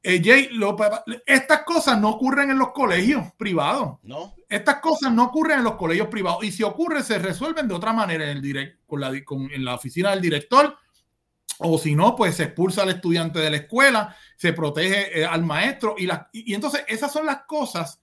Eh, 0.03 0.23
Jay, 0.25 0.49
estas 1.27 1.63
cosas 1.65 2.01
no 2.01 2.11
ocurren 2.11 2.51
en 2.51 2.59
los 2.59 2.73
colegios 2.73 3.33
privados. 3.37 3.99
No. 4.03 4.35
Estas 4.49 4.77
cosas 4.77 5.13
no 5.13 5.25
ocurren 5.25 5.59
en 5.59 5.65
los 5.65 5.75
colegios 5.75 6.09
privados. 6.09 6.43
Y 6.45 6.53
si 6.53 6.63
ocurren, 6.63 7.05
se 7.05 7.19
resuelven 7.19 7.69
de 7.69 7.75
otra 7.75 7.93
manera 7.93 8.25
en, 8.25 8.31
el 8.31 8.43
direct, 8.43 8.81
con 8.87 9.01
la, 9.01 9.09
en 9.11 9.65
la 9.65 9.75
oficina 9.75 10.11
del 10.11 10.23
director 10.23 10.77
o 11.63 11.79
si 11.79 11.95
no, 11.95 12.17
pues 12.17 12.37
se 12.37 12.45
expulsa 12.45 12.83
al 12.83 12.91
estudiante 12.91 13.39
de 13.39 13.51
la 13.51 13.59
escuela, 13.59 14.17
se 14.37 14.53
protege 14.53 15.21
eh, 15.21 15.27
al 15.27 15.45
maestro 15.45 15.95
y, 15.99 16.07
la, 16.07 16.29
y, 16.33 16.55
entonces 16.55 16.85
esas 16.89 17.13
son 17.13 17.27
las 17.27 17.43
cosas 17.43 18.01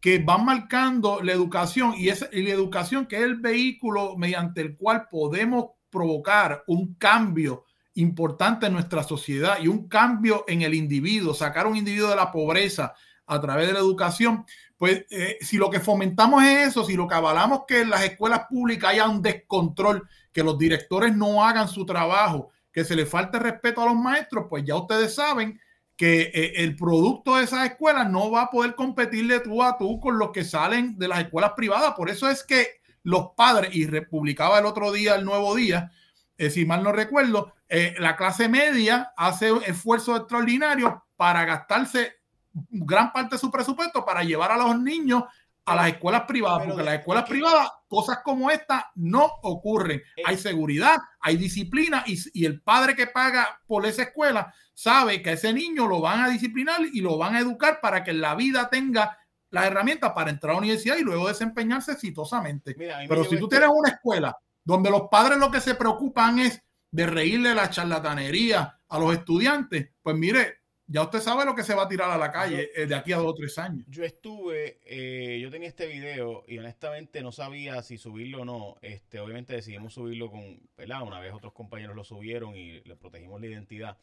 que 0.00 0.18
van 0.18 0.44
marcando 0.44 1.22
la 1.22 1.32
educación 1.32 1.94
y, 1.96 2.10
es, 2.10 2.28
la 2.30 2.50
educación 2.50 3.06
que 3.06 3.16
es 3.16 3.22
el 3.22 3.36
vehículo 3.36 4.16
mediante 4.18 4.60
el 4.60 4.76
cual 4.76 5.08
podemos 5.10 5.70
provocar 5.88 6.62
un 6.66 6.94
cambio 6.94 7.64
importante 7.94 8.66
en 8.66 8.72
nuestra 8.72 9.02
sociedad 9.02 9.58
y 9.60 9.68
un 9.68 9.88
cambio 9.88 10.44
en 10.48 10.62
el 10.62 10.74
individuo, 10.74 11.34
sacar 11.34 11.66
un 11.66 11.76
individuo 11.76 12.10
de 12.10 12.16
la 12.16 12.32
pobreza 12.32 12.94
a 13.26 13.40
través 13.40 13.68
de 13.68 13.72
la 13.72 13.78
educación, 13.78 14.44
pues 14.76 15.06
eh, 15.10 15.38
si 15.40 15.56
lo 15.56 15.70
que 15.70 15.80
fomentamos 15.80 16.42
es 16.42 16.68
eso, 16.68 16.84
si 16.84 16.94
lo 16.94 17.06
que 17.06 17.14
avalamos 17.14 17.62
que 17.66 17.82
en 17.82 17.90
las 17.90 18.02
escuelas 18.02 18.46
públicas 18.48 18.90
haya 18.90 19.08
un 19.08 19.22
descontrol, 19.22 20.08
que 20.32 20.42
los 20.42 20.58
directores 20.58 21.16
no 21.16 21.44
hagan 21.44 21.68
su 21.68 21.86
trabajo, 21.86 22.50
que 22.72 22.84
se 22.84 22.96
le 22.96 23.06
falte 23.06 23.38
respeto 23.38 23.82
a 23.82 23.86
los 23.86 23.96
maestros, 23.96 24.46
pues 24.50 24.64
ya 24.64 24.76
ustedes 24.76 25.14
saben 25.14 25.60
que 25.96 26.32
eh, 26.34 26.52
el 26.56 26.74
producto 26.74 27.36
de 27.36 27.44
esas 27.44 27.64
escuelas 27.66 28.10
no 28.10 28.30
va 28.30 28.42
a 28.42 28.50
poder 28.50 28.74
competir 28.74 29.28
de 29.28 29.40
tú 29.40 29.62
a 29.62 29.78
tú 29.78 30.00
con 30.00 30.18
los 30.18 30.30
que 30.32 30.44
salen 30.44 30.98
de 30.98 31.06
las 31.06 31.20
escuelas 31.20 31.52
privadas. 31.56 31.94
Por 31.94 32.10
eso 32.10 32.28
es 32.28 32.42
que 32.42 32.66
los 33.04 33.28
padres, 33.36 33.74
y 33.74 33.86
republicaba 33.86 34.58
el 34.58 34.66
otro 34.66 34.90
día, 34.90 35.14
el 35.14 35.24
nuevo 35.24 35.54
día, 35.54 35.92
eh, 36.36 36.50
si 36.50 36.64
mal 36.64 36.82
no 36.82 36.90
recuerdo, 36.90 37.54
eh, 37.68 37.94
la 37.98 38.16
clase 38.16 38.48
media 38.48 39.12
hace 39.16 39.50
esfuerzos 39.66 40.18
extraordinarios 40.20 40.92
para 41.16 41.44
gastarse 41.44 42.14
gran 42.52 43.12
parte 43.12 43.34
de 43.34 43.40
su 43.40 43.50
presupuesto 43.50 44.04
para 44.04 44.22
llevar 44.22 44.52
a 44.52 44.56
los 44.56 44.78
niños 44.78 45.24
a 45.66 45.74
las 45.76 45.88
escuelas 45.88 46.24
privadas, 46.24 46.66
porque 46.66 46.82
las 46.82 46.98
escuelas 46.98 47.24
privadas, 47.24 47.70
cosas 47.88 48.18
como 48.22 48.50
esta 48.50 48.90
no 48.96 49.24
ocurren. 49.42 50.02
Eh, 50.16 50.22
hay 50.26 50.36
seguridad, 50.36 50.98
hay 51.20 51.36
disciplina 51.36 52.04
y, 52.06 52.44
el 52.44 52.60
padre 52.60 52.94
que 52.94 53.06
paga 53.06 53.60
por 53.66 53.86
esa 53.86 54.02
escuela 54.02 54.52
sabe 54.74 55.22
que 55.22 55.30
a 55.30 55.32
ese 55.34 55.52
niño 55.52 55.86
lo 55.86 56.00
van 56.00 56.20
a 56.20 56.28
disciplinar 56.28 56.80
y 56.92 57.00
lo 57.00 57.16
van 57.16 57.34
a 57.34 57.40
educar 57.40 57.80
para 57.80 58.04
que 58.04 58.10
en 58.10 58.20
la 58.20 58.34
vida 58.34 58.68
tenga 58.68 59.16
las 59.50 59.66
herramientas 59.66 60.12
para 60.12 60.30
entrar 60.30 60.50
a 60.50 60.54
la 60.54 60.58
universidad 60.58 60.96
y 60.96 61.02
luego 61.02 61.28
desempeñarse 61.28 61.92
exitosamente. 61.92 62.74
Pero 63.08 63.24
si 63.24 63.38
tú 63.38 63.48
tienes 63.48 63.70
una 63.72 63.90
escuela 63.90 64.36
donde 64.64 64.90
los 64.90 65.02
padres 65.10 65.38
lo 65.38 65.50
que 65.50 65.60
se 65.60 65.74
preocupan 65.74 66.40
es 66.40 66.62
de 66.94 67.06
reírle 67.06 67.56
la 67.56 67.68
charlatanería 67.70 68.78
a 68.86 68.98
los 69.00 69.12
estudiantes, 69.12 69.90
pues 70.00 70.14
mire, 70.14 70.58
ya 70.86 71.02
usted 71.02 71.18
sabe 71.18 71.44
lo 71.44 71.52
que 71.52 71.64
se 71.64 71.74
va 71.74 71.82
a 71.82 71.88
tirar 71.88 72.08
a 72.08 72.16
la 72.16 72.30
calle 72.30 72.70
eh, 72.72 72.86
de 72.86 72.94
aquí 72.94 73.12
a 73.12 73.16
dos 73.16 73.32
o 73.32 73.34
tres 73.34 73.58
años. 73.58 73.84
Yo 73.88 74.04
estuve, 74.04 74.78
eh, 74.84 75.40
yo 75.42 75.50
tenía 75.50 75.66
este 75.66 75.88
video 75.88 76.44
y 76.46 76.56
honestamente 76.56 77.20
no 77.20 77.32
sabía 77.32 77.82
si 77.82 77.98
subirlo 77.98 78.42
o 78.42 78.44
no. 78.44 78.76
Este, 78.80 79.18
obviamente 79.18 79.54
decidimos 79.54 79.92
subirlo 79.92 80.30
con, 80.30 80.60
¿verdad? 80.76 81.02
Una 81.02 81.18
vez 81.18 81.32
otros 81.34 81.52
compañeros 81.52 81.96
lo 81.96 82.04
subieron 82.04 82.54
y 82.54 82.80
le 82.82 82.94
protegimos 82.94 83.40
la 83.40 83.48
identidad. 83.48 83.98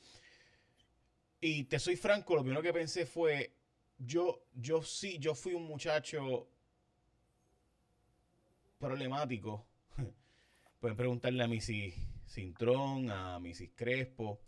Y 1.40 1.64
te 1.64 1.80
soy 1.80 1.96
franco, 1.96 2.36
lo 2.36 2.42
primero 2.42 2.62
que 2.62 2.74
pensé 2.74 3.06
fue, 3.06 3.54
yo, 4.00 4.44
yo 4.54 4.84
sí, 4.84 5.18
yo 5.18 5.34
fui 5.34 5.54
un 5.54 5.64
muchacho 5.64 6.50
problemático. 8.80 9.66
Pueden 10.82 10.98
preguntarle 10.98 11.42
a 11.42 11.48
Missy 11.48 12.11
Cintrón, 12.32 13.12
a 13.12 13.40
Missy 13.40 13.70
Crespo 13.70 14.42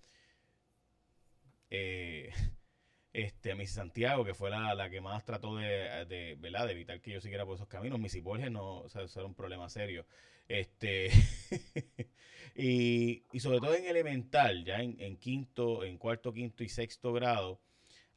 eh, 1.74 2.32
este, 3.14 3.52
a 3.52 3.56
Missy 3.56 3.74
Santiago, 3.74 4.24
que 4.24 4.34
fue 4.34 4.50
la, 4.50 4.90
que 4.90 5.02
más 5.02 5.26
trató 5.26 5.58
de, 5.58 6.06
de, 6.06 6.36
¿verdad? 6.40 6.70
evitar 6.70 7.02
que 7.02 7.12
yo 7.12 7.20
siguiera 7.20 7.46
por 7.46 7.56
esos 7.56 7.68
caminos. 7.68 8.00
Missy 8.00 8.22
Borges 8.22 8.52
no, 8.52 8.82
o 8.82 8.90
sea, 8.90 9.02
eso 9.02 9.20
era 9.20 9.28
un 9.28 9.36
problema 9.36 9.68
serio. 9.70 10.06
Este, 10.48 11.10
y, 12.56 13.24
sobre 13.40 13.60
todo 13.60 13.74
en 13.74 13.86
elemental, 13.86 14.64
ya 14.64 14.82
en, 14.82 15.18
quinto, 15.18 15.84
en 15.84 15.98
cuarto, 15.98 16.32
quinto 16.32 16.64
y 16.64 16.70
sexto 16.70 17.12
grado, 17.12 17.60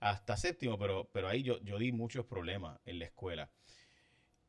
hasta 0.00 0.36
séptimo, 0.36 0.78
pero, 0.78 1.08
pero 1.12 1.28
ahí 1.28 1.42
yo, 1.42 1.58
yo 1.62 1.78
di 1.78 1.92
muchos 1.92 2.26
problemas 2.26 2.78
en 2.84 2.98
la 2.98 3.06
escuela. 3.06 3.50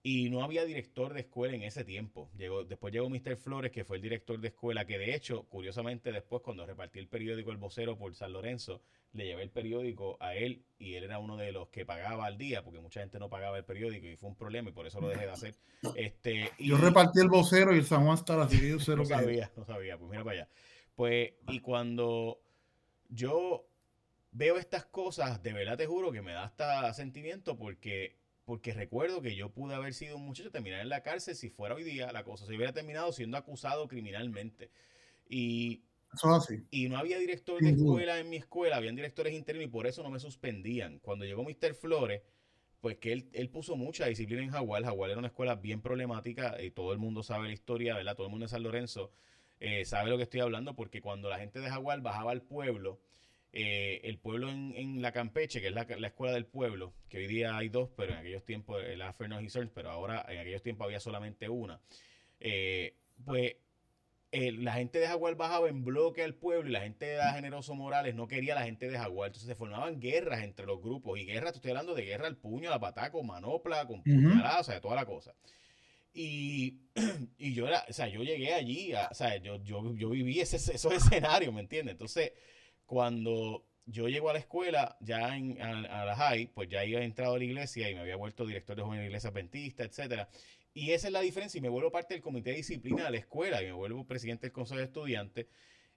Y 0.10 0.30
no 0.30 0.42
había 0.42 0.64
director 0.64 1.14
de 1.14 1.20
escuela 1.20 1.54
en 1.54 1.64
ese 1.64 1.84
tiempo. 1.84 2.30
Llegó, 2.38 2.64
después 2.64 2.94
llegó 2.94 3.10
Mr. 3.10 3.36
Flores, 3.36 3.74
que 3.74 3.84
fue 3.84 3.98
el 3.98 4.02
director 4.02 4.40
de 4.40 4.48
escuela, 4.48 4.86
que 4.86 4.98
de 4.98 5.14
hecho, 5.14 5.44
curiosamente, 5.50 6.14
después 6.14 6.42
cuando 6.42 6.66
repartí 6.66 7.00
el 7.00 7.10
periódico 7.10 7.52
El 7.52 7.58
Vocero 7.58 7.98
por 7.98 8.16
San 8.16 8.32
Lorenzo, 8.32 8.82
le 9.12 9.26
llevé 9.26 9.44
el 9.44 9.50
periódico 9.50 10.16
a 10.22 10.34
él 10.34 10.64
y 10.80 10.94
él 10.94 11.04
era 11.04 11.20
uno 11.20 11.36
de 11.36 11.52
los 11.52 11.68
que 11.68 11.86
pagaba 11.86 12.26
al 12.26 12.38
día, 12.38 12.64
porque 12.64 12.80
mucha 12.80 13.02
gente 13.02 13.20
no 13.20 13.30
pagaba 13.30 13.58
el 13.58 13.66
periódico 13.66 14.08
y 14.08 14.16
fue 14.16 14.30
un 14.30 14.38
problema 14.38 14.70
y 14.70 14.72
por 14.72 14.88
eso 14.88 15.02
lo 15.02 15.10
dejé 15.10 15.26
de 15.26 15.32
hacer. 15.32 15.56
Este, 15.96 16.52
yo 16.58 16.78
repartí 16.78 17.20
el 17.20 17.28
vocero 17.28 17.76
y 17.76 17.80
el 17.80 17.86
San 17.86 18.06
Juan 18.06 18.16
estaba 18.16 18.46
así 18.46 18.62
yo 18.62 18.78
No 18.96 19.04
sabía, 19.04 19.52
no 19.58 19.66
sabía, 19.66 19.98
pues 19.98 20.10
mira 20.10 20.24
para 20.24 20.38
allá. 20.38 20.50
Pues, 20.96 21.34
y 21.50 21.60
cuando 21.60 22.40
yo 23.10 23.68
veo 24.32 24.58
estas 24.58 24.86
cosas, 24.86 25.44
de 25.44 25.52
verdad 25.52 25.78
te 25.78 25.86
juro 25.86 26.14
que 26.14 26.22
me 26.22 26.32
da 26.32 26.46
hasta 26.46 26.94
sentimiento 26.94 27.58
porque 27.58 28.16
porque 28.48 28.74
recuerdo 28.74 29.22
que 29.22 29.36
yo 29.36 29.50
pude 29.50 29.76
haber 29.76 29.94
sido 29.94 30.16
un 30.16 30.24
muchacho, 30.24 30.50
terminar 30.52 30.80
en 30.80 30.88
la 30.88 31.04
cárcel 31.04 31.36
si 31.36 31.50
fuera 31.50 31.76
hoy 31.76 31.84
día 31.84 32.14
la 32.14 32.24
cosa, 32.24 32.46
si 32.46 32.56
hubiera 32.56 32.72
terminado 32.72 33.12
siendo 33.12 33.36
acusado 33.36 33.90
criminalmente. 33.90 34.72
Y, 35.28 35.84
y 36.72 36.88
no 36.88 36.98
había 36.98 37.20
director 37.20 37.62
de 37.62 37.72
escuela 37.72 38.18
en 38.20 38.30
mi 38.30 38.38
escuela, 38.38 38.78
habían 38.78 38.96
directores 38.96 39.34
internos 39.34 39.66
y 39.66 39.68
por 39.68 39.86
eso 39.86 40.02
no 40.02 40.10
me 40.10 40.22
suspendían. 40.22 41.00
Cuando 41.00 41.26
llegó 41.26 41.44
Mr. 41.44 41.74
Flores, 41.74 42.22
pues 42.80 42.96
que 43.00 43.12
él, 43.12 43.30
él 43.34 43.50
puso 43.50 43.76
mucha 43.76 44.06
disciplina 44.06 44.42
en 44.42 44.52
Jaguar. 44.52 44.82
Jaguar 44.82 45.10
era 45.10 45.20
una 45.20 45.28
escuela 45.28 45.56
bien 45.56 45.82
problemática 45.82 46.56
y 46.64 46.72
todo 46.72 46.94
el 46.94 47.00
mundo 47.00 47.24
sabe 47.24 47.48
la 47.48 47.54
historia, 47.54 47.96
¿verdad? 47.96 48.16
Todo 48.16 48.28
el 48.28 48.32
mundo 48.32 48.46
de 48.46 48.50
San 48.50 48.64
Lorenzo 48.64 49.12
eh, 49.60 49.84
sabe 49.84 50.10
lo 50.10 50.16
que 50.16 50.24
estoy 50.24 50.40
hablando 50.40 50.74
porque 50.74 51.02
cuando 51.02 51.30
la 51.30 51.38
gente 51.38 51.60
de 51.60 51.70
Jaguar 51.70 52.00
bajaba 52.00 52.32
al 52.32 52.44
pueblo, 52.44 53.02
eh, 53.54 54.02
el 54.04 54.18
pueblo 54.20 54.50
en, 54.50 55.02
la 55.02 55.12
Campeche, 55.12 55.62
que 55.62 55.68
es 55.68 55.74
la, 55.74 55.84
escuela 55.84 56.34
del 56.34 56.46
pueblo, 56.46 56.94
que 57.10 57.18
hoy 57.18 57.28
día 57.28 57.58
hay 57.58 57.70
dos, 57.70 57.90
pero 57.96 58.14
en 58.14 58.20
aquellos 58.20 58.44
tiempos, 58.46 58.82
la 58.96 59.14
Fernos 59.14 59.42
y 59.44 59.68
pero 59.74 59.90
ahora 59.90 60.26
en 60.30 60.40
aquellos 60.40 60.62
tiempos 60.62 60.86
había 60.86 61.00
solamente 61.00 61.50
una. 61.50 61.80
Eh, 62.40 62.96
pues 63.26 63.56
eh, 64.32 64.52
la 64.52 64.74
gente 64.74 65.00
de 65.00 65.08
Jaguar 65.08 65.36
bajaba 65.36 65.70
en 65.70 65.86
bloque 65.86 66.22
al 66.22 66.36
pueblo 66.36 66.70
y 66.70 66.74
la 66.74 66.82
gente 66.82 67.06
de 67.06 67.24
Generoso 67.34 67.74
Morales 67.76 68.14
no 68.14 68.28
quería 68.28 68.54
a 68.54 68.60
la 68.60 68.66
gente 68.66 68.90
de 68.90 68.98
Jaguar. 68.98 69.30
Entonces 69.30 69.48
se 69.48 69.56
formaban 69.56 70.00
guerras 70.00 70.44
entre 70.44 70.66
los 70.66 70.82
grupos. 70.82 71.18
Y 71.20 71.26
guerras, 71.26 71.56
estoy 71.56 71.72
hablando 71.72 71.96
de 71.96 72.04
guerra 72.04 72.28
al 72.28 72.38
puño, 72.38 72.70
a 72.70 72.74
la 72.74 72.80
patada, 72.80 73.12
con 73.12 73.26
manopla, 73.26 73.88
con 73.88 74.04
puñalada, 74.04 74.60
o 74.60 74.64
sea, 74.64 74.82
toda 74.82 74.96
la 74.96 75.06
cosa. 75.06 75.34
Y, 76.14 76.82
y, 77.38 77.54
yo 77.54 77.68
era, 77.68 77.86
o 77.88 77.94
sea, 77.94 78.08
yo 78.08 78.22
llegué 78.22 78.54
allí, 78.54 78.94
o 78.94 79.14
sea, 79.14 79.38
yo, 79.38 79.64
yo, 79.64 79.96
yo 79.96 80.10
viví 80.10 80.42
ese, 80.42 80.58
esos 80.58 80.92
escenarios, 80.92 81.54
¿me 81.54 81.62
entiendes? 81.62 81.94
Entonces, 81.94 82.34
cuando 82.88 83.68
yo 83.86 84.08
llego 84.08 84.30
a 84.30 84.34
la 84.34 84.40
escuela, 84.40 84.98
ya 85.00 85.36
en, 85.36 85.62
a, 85.62 86.06
la 86.06 86.16
high, 86.16 86.48
pues 86.48 86.70
ya 86.70 86.82
había 86.82 87.04
entrado 87.04 87.36
a 87.36 87.38
la 87.38 87.44
iglesia 87.44 87.90
y 87.90 87.94
me 87.94 88.02
había 88.02 88.16
vuelto 88.16 88.46
director 88.46 88.76
de 88.76 88.82
jóvenes 88.82 89.02
de 89.04 89.08
iglesia 89.08 89.30
adventista, 89.30 89.84
etcétera. 89.84 90.30
Y 90.74 90.92
esa 90.92 91.08
es 91.08 91.14
la 91.14 91.22
diferencia. 91.22 91.58
Y 91.58 91.62
me 91.62 91.70
vuelvo 91.70 91.92
parte 91.92 92.14
del 92.14 92.24
comité 92.24 92.52
de 92.52 92.58
disciplina 92.58 93.06
de 93.06 93.12
la 93.12 93.18
escuela 93.18 93.62
y 93.62 93.66
me 93.66 93.74
vuelvo 93.74 94.06
presidente 94.06 94.48
del 94.48 94.52
consejo 94.52 94.80
de 94.80 94.86
estudiantes. 94.86 95.48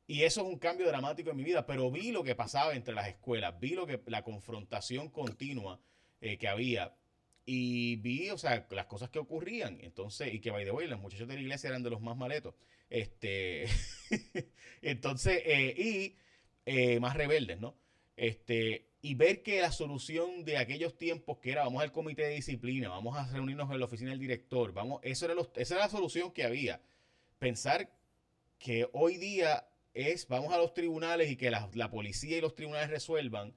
Y 0.06 0.22
eso 0.22 0.40
es 0.40 0.46
un 0.48 0.58
cambio 0.58 0.86
dramático 0.88 1.30
en 1.30 1.36
mi 1.36 1.44
vida. 1.44 1.66
Pero 1.66 1.90
vi 1.90 2.12
lo 2.12 2.24
que 2.24 2.34
pasaba 2.34 2.74
entre 2.74 2.94
las 2.94 3.08
escuelas, 3.08 3.58
vi 3.60 3.70
lo 3.70 3.86
que 3.86 4.00
la 4.06 4.22
confrontación 4.22 5.10
continua 5.10 5.80
eh, 6.20 6.38
que 6.38 6.48
había. 6.48 6.94
y 7.46 7.96
vi, 7.96 8.30
o 8.30 8.38
sea, 8.38 8.66
las 8.70 8.86
cosas 8.86 9.10
que 9.10 9.18
ocurrían. 9.18 9.78
Entonces, 9.82 10.32
y 10.32 10.40
que, 10.40 10.50
by 10.50 10.64
the 10.64 10.70
way, 10.70 10.86
los 10.86 11.00
muchachos 11.00 11.28
de 11.28 11.34
la 11.34 11.40
iglesia 11.40 11.68
eran 11.68 11.82
de 11.82 11.90
los 11.90 12.00
más 12.00 12.16
maletos. 12.16 12.54
Este, 12.88 13.66
entonces, 14.82 15.42
eh, 15.44 15.74
y 15.76 16.16
eh, 16.66 17.00
más 17.00 17.16
rebeldes, 17.16 17.60
¿no? 17.60 17.76
Este, 18.16 18.90
y 19.02 19.14
ver 19.14 19.42
que 19.42 19.60
la 19.60 19.72
solución 19.72 20.44
de 20.44 20.58
aquellos 20.58 20.96
tiempos 20.96 21.38
que 21.38 21.52
era 21.52 21.64
vamos 21.64 21.82
al 21.82 21.92
comité 21.92 22.22
de 22.22 22.34
disciplina, 22.34 22.90
vamos 22.90 23.16
a 23.16 23.26
reunirnos 23.32 23.70
en 23.70 23.78
la 23.78 23.86
oficina 23.86 24.10
del 24.10 24.18
director, 24.18 24.72
vamos, 24.72 25.00
eso 25.02 25.24
era 25.24 25.34
esa 25.56 25.74
era 25.74 25.84
la 25.84 25.90
solución 25.90 26.32
que 26.32 26.44
había. 26.44 26.82
Pensar 27.38 27.90
que 28.58 28.88
hoy 28.92 29.16
día 29.16 29.66
es 29.94 30.28
vamos 30.28 30.52
a 30.52 30.58
los 30.58 30.74
tribunales 30.74 31.30
y 31.30 31.36
que 31.36 31.50
la, 31.50 31.70
la 31.74 31.90
policía 31.90 32.36
y 32.36 32.40
los 32.40 32.54
tribunales 32.54 32.90
resuelvan, 32.90 33.54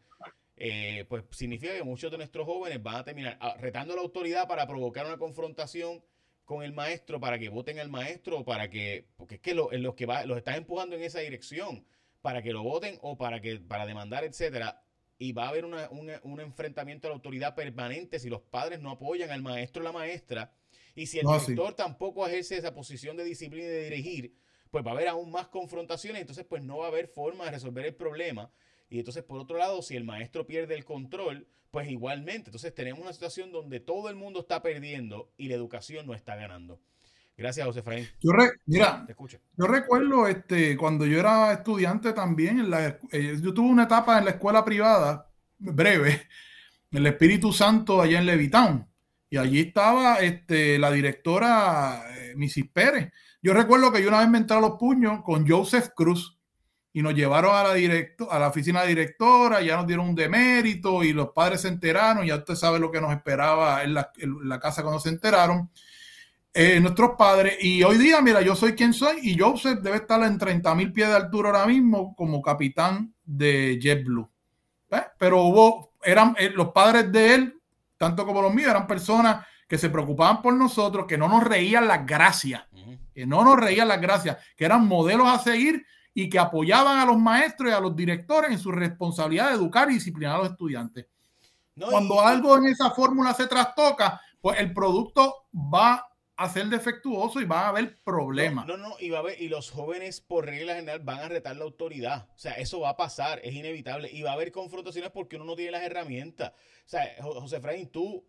eh, 0.56 1.06
pues 1.10 1.26
significa 1.32 1.76
que 1.76 1.84
muchos 1.84 2.10
de 2.12 2.18
nuestros 2.18 2.46
jóvenes 2.46 2.82
van 2.82 2.96
a 2.96 3.04
terminar 3.04 3.38
ah, 3.42 3.56
retando 3.60 3.94
a 3.94 3.96
la 3.98 4.02
autoridad 4.02 4.48
para 4.48 4.66
provocar 4.66 5.06
una 5.06 5.18
confrontación 5.18 6.04
con 6.46 6.64
el 6.64 6.74
maestro 6.74 7.20
para 7.20 7.40
que 7.40 7.50
voten 7.50 7.80
al 7.80 7.90
maestro 7.90 8.44
para 8.46 8.70
que, 8.70 9.08
porque 9.18 9.36
es 9.36 9.42
que 9.42 9.54
lo, 9.54 9.70
los 9.72 9.96
que 9.96 10.06
va, 10.06 10.26
los 10.26 10.38
están 10.38 10.56
empujando 10.56 10.96
en 10.96 11.04
esa 11.04 11.20
dirección, 11.20 11.86
para 12.24 12.42
que 12.42 12.54
lo 12.54 12.64
voten 12.64 12.98
o 13.02 13.18
para 13.18 13.42
que, 13.42 13.60
para 13.60 13.86
demandar, 13.86 14.24
etcétera. 14.24 14.82
Y 15.20 15.34
va 15.34 15.46
a 15.46 15.50
haber 15.50 15.66
un 15.66 16.40
enfrentamiento 16.40 17.08
a 17.08 17.10
la 17.10 17.16
autoridad 17.16 17.54
permanente 17.54 18.18
si 18.18 18.30
los 18.30 18.42
padres 18.42 18.80
no 18.80 18.92
apoyan 18.92 19.30
al 19.30 19.42
maestro 19.42 19.82
o 19.82 19.84
la 19.84 19.92
maestra. 19.92 20.54
Y 20.96 21.08
si 21.08 21.20
el 21.20 21.28
director 21.28 21.74
tampoco 21.76 22.26
ejerce 22.26 22.58
esa 22.58 22.74
posición 22.74 23.18
de 23.18 23.26
disciplina 23.26 23.68
y 23.68 23.72
de 23.72 23.90
dirigir, 23.90 24.36
pues 24.72 24.86
va 24.86 24.92
a 24.92 24.94
haber 24.94 25.10
aún 25.10 25.32
más 25.32 25.50
confrontaciones, 25.50 26.22
entonces 26.22 26.46
pues 26.46 26.64
no 26.64 26.78
va 26.78 26.86
a 26.86 26.88
haber 26.88 27.08
forma 27.08 27.46
de 27.46 27.52
resolver 27.52 27.86
el 27.86 27.94
problema. 27.94 28.52
Y 28.90 29.00
entonces, 29.00 29.24
por 29.24 29.40
otro 29.40 29.58
lado, 29.58 29.82
si 29.82 29.98
el 29.98 30.06
maestro 30.06 30.48
pierde 30.48 30.76
el 30.76 30.86
control, 30.86 31.48
pues 31.72 31.90
igualmente. 31.90 32.50
Entonces 32.50 32.74
tenemos 32.74 33.02
una 33.02 33.12
situación 33.12 33.52
donde 33.52 33.82
todo 33.82 34.10
el 34.10 34.16
mundo 34.16 34.40
está 34.40 34.62
perdiendo 34.62 35.30
y 35.36 35.50
la 35.50 35.56
educación 35.56 36.06
no 36.06 36.14
está 36.14 36.36
ganando. 36.36 36.80
Gracias, 37.36 37.66
José 37.66 37.80
Efraín. 37.80 38.08
Yo 38.22 38.32
mira, 38.66 39.06
yo 39.58 39.68
recuerdo 39.68 40.28
este, 40.28 40.78
cuando 40.78 41.06
yo 41.06 41.20
era 41.20 41.52
estudiante 41.54 42.14
también, 42.14 42.60
en 42.60 42.70
la, 42.70 43.00
eh, 43.12 43.40
yo 43.42 43.54
tuve 43.54 43.70
una 43.70 43.84
etapa 43.84 44.20
en 44.20 44.26
la 44.26 44.32
escuela 44.32 44.64
privada, 44.64 45.30
breve, 45.58 46.28
en 46.92 47.00
el 47.00 47.08
Espíritu 47.08 47.52
Santo 47.52 48.02
allá 48.02 48.20
en 48.20 48.28
Levitown. 48.28 48.88
Y 49.30 49.38
allí 49.38 49.62
estaba 49.62 50.18
este, 50.18 50.78
la 50.78 50.92
directora 50.92 52.04
eh, 52.16 52.34
Mrs. 52.36 52.70
Pérez. 52.72 53.12
Yo 53.42 53.54
recuerdo 53.54 53.92
que 53.92 54.02
yo 54.02 54.10
una 54.10 54.20
vez 54.20 54.30
me 54.30 54.38
entré 54.38 54.56
a 54.56 54.62
los 54.62 54.78
puños 54.78 55.24
con 55.24 55.48
Joseph 55.48 55.90
Cruz 55.96 56.38
y 56.94 57.02
nos 57.02 57.16
llevaron 57.16 57.56
a 57.56 57.64
la, 57.64 57.74
directo, 57.74 58.32
a 58.32 58.38
la 58.38 58.50
oficina 58.50 58.84
directora, 58.84 59.62
ya 59.62 59.76
nos 59.76 59.88
dieron 59.88 60.10
un 60.10 60.16
demérito 60.16 61.04
y 61.04 61.12
los 61.12 61.30
padres 61.30 61.62
se 61.62 61.68
enteraron, 61.68 62.26
ya 62.26 62.36
usted 62.36 62.54
sabe 62.54 62.80
lo 62.80 62.92
que 62.92 63.02
nos 63.02 63.12
esperaba 63.12 63.84
en 63.84 63.96
la, 63.96 64.60
casa 64.62 64.84
cuando 64.84 65.00
se 65.00 65.10
enteraron. 65.10 65.72
Eh, 66.56 66.80
nuestros 66.80 67.12
padres, 67.18 67.58
y 67.62 67.82
hoy 67.82 67.98
día, 67.98 68.22
mira, 68.22 68.40
yo 68.42 68.56
soy 68.56 68.74
quien 68.74 68.94
soy, 68.94 69.18
y 69.24 69.40
Joseph 69.40 69.80
debe 69.80 69.98
estar 69.98 70.22
en 70.22 70.38
30 70.38 70.76
mil 70.76 70.94
pies 70.94 71.08
de 71.08 71.16
altura 71.16 71.50
ahora 71.50 71.66
mismo 71.66 72.16
como 72.16 72.44
capitán 72.44 73.12
de 73.26 73.80
JetBlue. 73.82 74.30
Pero 75.18 75.42
hubo, 75.42 75.94
eran 76.04 76.36
eh, 76.38 76.52
los 76.52 76.70
padres 76.70 77.12
de 77.12 77.34
él, 77.34 77.60
tanto 77.98 78.24
como 78.24 78.40
los 78.44 78.54
míos, 78.54 78.70
eran 78.70 78.86
personas 78.86 79.44
que 79.68 79.80
se 79.80 79.90
preocupaban 79.90 80.44
por 80.44 80.54
nosotros, 80.54 81.08
que 81.08 81.18
no 81.18 81.28
nos 81.28 81.44
reían 81.44 81.88
las 81.88 82.06
gracias, 82.06 82.62
que 83.16 83.26
no 83.26 83.44
nos 83.44 83.58
reían 83.58 83.88
las 83.88 84.00
gracias, 84.00 84.38
que 84.56 84.66
eran 84.66 84.88
modelos 84.88 85.28
a 85.28 85.40
seguir 85.40 85.84
y 86.14 86.30
que 86.30 86.38
apoyaban 86.38 87.00
a 87.00 87.06
los 87.06 87.18
maestros 87.18 87.72
y 87.72 87.74
a 87.74 87.80
los 87.80 87.96
directores 87.96 88.52
en 88.52 88.60
su 88.60 88.72
responsabilidad 88.72 89.50
de 89.50 89.56
educar 89.56 89.90
y 89.90 89.96
disciplinar 89.96 90.36
a 90.36 90.40
los 90.40 90.52
estudiantes. 90.52 91.08
Cuando 91.76 92.22
algo 92.22 92.56
en 92.58 92.66
esa 92.66 92.92
fórmula 92.92 93.34
se 93.34 93.48
trastoca, 93.48 94.22
pues 94.40 94.60
el 94.60 94.72
producto 94.72 95.48
va 95.52 96.06
a 96.44 96.50
ser 96.50 96.68
defectuoso 96.68 97.42
y 97.42 97.46
va 97.46 97.62
a 97.62 97.70
haber 97.70 98.00
problemas. 98.04 98.66
No, 98.68 98.78
no, 98.78 98.96
y 99.00 99.10
va 99.10 99.18
a 99.18 99.22
haber, 99.22 99.42
y 99.42 99.50
los 99.50 99.72
jóvenes 99.72 100.22
por 100.22 100.46
regla 100.46 100.76
general 100.76 101.00
van 101.00 101.20
a 101.20 101.28
retar 101.30 101.56
la 101.56 101.64
autoridad. 101.64 102.30
O 102.36 102.38
sea, 102.38 102.54
eso 102.54 102.80
va 102.80 102.90
a 102.90 102.98
pasar, 102.98 103.40
es 103.44 103.54
inevitable. 103.54 104.10
Y 104.12 104.22
va 104.22 104.32
a 104.32 104.34
haber 104.34 104.52
confrontaciones 104.52 105.12
porque 105.12 105.36
uno 105.36 105.46
no 105.46 105.56
tiene 105.56 105.72
las 105.72 105.84
herramientas. 105.84 106.52
O 106.52 106.90
sea, 106.90 107.16
José 107.22 107.58
Efraín, 107.58 107.90
tú 107.90 108.26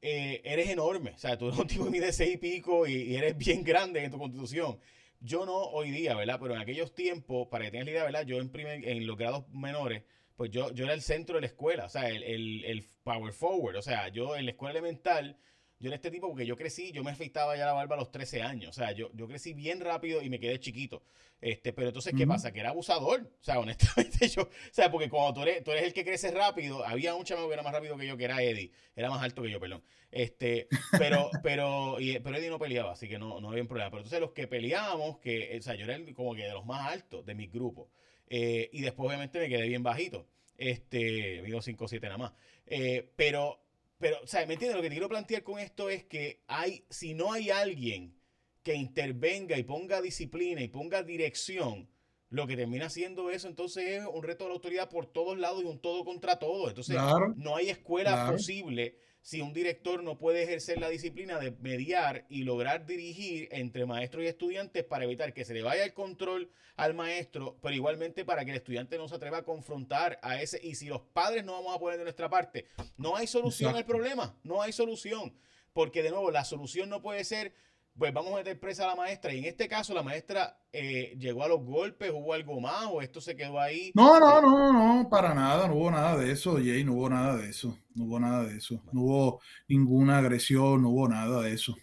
eh, 0.00 0.40
eres 0.44 0.68
enorme. 0.68 1.12
O 1.12 1.18
sea, 1.18 1.36
tú 1.36 1.48
eres 1.48 1.58
un 1.58 1.66
tipo 1.66 1.84
de 1.84 2.12
seis 2.12 2.34
y 2.34 2.38
pico 2.38 2.86
y, 2.86 2.94
y 2.94 3.16
eres 3.16 3.36
bien 3.36 3.64
grande 3.64 4.04
en 4.04 4.10
tu 4.10 4.18
constitución. 4.18 4.78
Yo 5.20 5.44
no 5.44 5.56
hoy 5.56 5.90
día, 5.90 6.14
¿verdad? 6.14 6.38
Pero 6.40 6.54
en 6.54 6.60
aquellos 6.60 6.94
tiempos, 6.94 7.48
para 7.48 7.64
que 7.64 7.70
tengas 7.72 7.86
la 7.86 7.90
idea, 7.90 8.04
¿verdad? 8.04 8.24
Yo 8.24 8.38
en, 8.38 8.50
primer, 8.50 8.86
en 8.88 9.06
los 9.06 9.16
grados 9.16 9.48
menores, 9.50 10.04
pues 10.36 10.52
yo, 10.52 10.72
yo 10.72 10.84
era 10.84 10.94
el 10.94 11.02
centro 11.02 11.34
de 11.34 11.40
la 11.40 11.46
escuela, 11.48 11.86
o 11.86 11.88
sea, 11.88 12.08
el, 12.08 12.22
el, 12.22 12.64
el 12.64 12.84
power 13.02 13.32
forward. 13.32 13.76
O 13.76 13.82
sea, 13.82 14.08
yo 14.08 14.36
en 14.36 14.44
la 14.44 14.52
escuela 14.52 14.78
elemental 14.78 15.36
yo 15.80 15.88
era 15.88 15.96
este 15.96 16.10
tipo 16.10 16.28
porque 16.28 16.44
yo 16.44 16.56
crecí, 16.56 16.90
yo 16.92 17.04
me 17.04 17.10
afeitaba 17.12 17.56
ya 17.56 17.66
la 17.66 17.72
barba 17.72 17.94
a 17.94 17.98
los 17.98 18.10
13 18.10 18.42
años. 18.42 18.70
O 18.70 18.72
sea, 18.72 18.92
yo, 18.92 19.10
yo 19.14 19.28
crecí 19.28 19.54
bien 19.54 19.80
rápido 19.80 20.22
y 20.22 20.28
me 20.28 20.40
quedé 20.40 20.58
chiquito. 20.58 21.02
Este, 21.40 21.72
pero 21.72 21.88
entonces, 21.88 22.14
¿qué 22.16 22.26
pasa? 22.26 22.52
Que 22.52 22.60
era 22.60 22.70
abusador. 22.70 23.20
O 23.40 23.44
sea, 23.44 23.58
honestamente, 23.60 24.28
yo, 24.28 24.42
o 24.42 24.48
sea, 24.72 24.90
porque 24.90 25.08
cuando 25.08 25.34
tú 25.34 25.42
eres, 25.42 25.62
tú 25.62 25.70
eres 25.70 25.84
el 25.84 25.92
que 25.92 26.04
crece 26.04 26.30
rápido, 26.32 26.84
había 26.84 27.14
un 27.14 27.24
chamaco 27.24 27.48
que 27.48 27.54
era 27.54 27.62
más 27.62 27.72
rápido 27.72 27.96
que 27.96 28.06
yo, 28.06 28.16
que 28.16 28.24
era 28.24 28.42
Eddie. 28.42 28.72
Era 28.96 29.10
más 29.10 29.22
alto 29.22 29.42
que 29.42 29.50
yo, 29.50 29.60
perdón. 29.60 29.82
Este, 30.10 30.66
pero, 30.98 31.30
pero, 31.42 32.00
y, 32.00 32.18
pero 32.18 32.36
Eddie 32.36 32.50
no 32.50 32.58
peleaba, 32.58 32.92
así 32.92 33.08
que 33.08 33.18
no, 33.18 33.40
no 33.40 33.50
había 33.50 33.64
problema. 33.64 33.90
Pero 33.90 34.00
entonces 34.00 34.20
los 34.20 34.32
que 34.32 34.48
peleábamos, 34.48 35.18
que, 35.18 35.56
o 35.58 35.62
sea, 35.62 35.74
yo 35.74 35.84
era 35.84 35.98
como 36.14 36.34
que 36.34 36.42
de 36.42 36.52
los 36.52 36.66
más 36.66 36.92
altos 36.92 37.24
de 37.24 37.34
mi 37.34 37.46
grupo. 37.46 37.88
Eh, 38.28 38.68
y 38.72 38.80
después, 38.80 39.06
obviamente, 39.08 39.38
me 39.38 39.48
quedé 39.48 39.68
bien 39.68 39.82
bajito. 39.82 40.26
Este, 40.56 41.40
mido 41.42 41.62
5 41.62 41.86
7 41.86 42.06
nada 42.06 42.18
más. 42.18 42.32
Eh, 42.66 43.12
pero 43.14 43.60
pero, 43.98 44.16
o 44.22 44.26
sea, 44.26 44.46
¿me 44.46 44.54
entiendes? 44.54 44.76
Lo 44.76 44.82
que 44.82 44.88
te 44.88 44.94
quiero 44.94 45.08
plantear 45.08 45.42
con 45.42 45.58
esto 45.58 45.90
es 45.90 46.04
que 46.04 46.42
hay, 46.46 46.84
si 46.88 47.14
no 47.14 47.32
hay 47.32 47.50
alguien 47.50 48.14
que 48.62 48.74
intervenga 48.74 49.58
y 49.58 49.64
ponga 49.64 50.00
disciplina 50.00 50.62
y 50.62 50.68
ponga 50.68 51.02
dirección, 51.02 51.88
lo 52.30 52.46
que 52.46 52.56
termina 52.56 52.90
siendo 52.90 53.30
eso 53.30 53.48
entonces 53.48 53.84
es 53.86 54.04
un 54.06 54.22
reto 54.22 54.44
de 54.44 54.50
la 54.50 54.54
autoridad 54.54 54.90
por 54.90 55.06
todos 55.06 55.38
lados 55.38 55.62
y 55.62 55.66
un 55.66 55.80
todo 55.80 56.04
contra 56.04 56.38
todo. 56.38 56.68
Entonces, 56.68 56.96
no 57.36 57.56
hay 57.56 57.70
escuela 57.70 58.30
posible 58.30 58.98
si 59.22 59.40
un 59.40 59.52
director 59.52 60.02
no 60.02 60.18
puede 60.18 60.42
ejercer 60.42 60.78
la 60.78 60.88
disciplina 60.88 61.38
de 61.38 61.50
mediar 61.50 62.24
y 62.28 62.44
lograr 62.44 62.86
dirigir 62.86 63.48
entre 63.52 63.86
maestros 63.86 64.24
y 64.24 64.26
estudiantes 64.26 64.84
para 64.84 65.04
evitar 65.04 65.34
que 65.34 65.44
se 65.44 65.54
le 65.54 65.62
vaya 65.62 65.84
el 65.84 65.92
control 65.92 66.50
al 66.76 66.94
maestro, 66.94 67.58
pero 67.60 67.74
igualmente 67.74 68.24
para 68.24 68.44
que 68.44 68.52
el 68.52 68.56
estudiante 68.56 68.96
no 68.96 69.08
se 69.08 69.16
atreva 69.16 69.38
a 69.38 69.42
confrontar 69.42 70.18
a 70.22 70.40
ese. 70.40 70.60
Y 70.62 70.76
si 70.76 70.86
los 70.86 71.00
padres 71.00 71.44
no 71.44 71.52
vamos 71.52 71.74
a 71.74 71.78
poner 71.78 71.98
de 71.98 72.04
nuestra 72.04 72.30
parte, 72.30 72.66
no 72.96 73.16
hay 73.16 73.26
solución 73.26 73.74
al 73.76 73.84
problema, 73.84 74.38
no 74.44 74.62
hay 74.62 74.72
solución. 74.72 75.34
Porque 75.72 76.02
de 76.02 76.10
nuevo, 76.10 76.30
la 76.30 76.44
solución 76.44 76.88
no 76.88 77.02
puede 77.02 77.24
ser 77.24 77.52
pues 77.98 78.14
vamos 78.14 78.32
a 78.32 78.36
meter 78.36 78.58
presa 78.60 78.84
a 78.84 78.88
la 78.88 78.94
maestra. 78.94 79.34
Y 79.34 79.38
en 79.38 79.46
este 79.46 79.68
caso, 79.68 79.92
la 79.92 80.02
maestra 80.02 80.56
eh, 80.72 81.16
llegó 81.18 81.42
a 81.42 81.48
los 81.48 81.60
golpes, 81.60 82.10
hubo 82.14 82.32
algo 82.32 82.60
más, 82.60 82.86
o 82.90 83.02
esto 83.02 83.20
se 83.20 83.34
quedó 83.34 83.58
ahí. 83.58 83.90
No, 83.94 84.20
no, 84.20 84.40
no, 84.40 84.72
no, 84.72 85.08
para 85.08 85.34
nada, 85.34 85.66
no 85.66 85.74
hubo 85.74 85.90
nada 85.90 86.16
de 86.16 86.30
eso, 86.30 86.54
Jay, 86.54 86.84
no 86.84 86.92
hubo 86.94 87.10
nada 87.10 87.36
de 87.36 87.50
eso, 87.50 87.76
no 87.94 88.04
hubo 88.04 88.20
nada 88.20 88.44
de 88.44 88.56
eso, 88.56 88.82
no 88.92 89.00
hubo 89.02 89.40
ninguna 89.66 90.18
agresión, 90.18 90.82
no 90.82 90.90
hubo 90.90 91.08
nada 91.08 91.42
de 91.42 91.52
eso. 91.52 91.76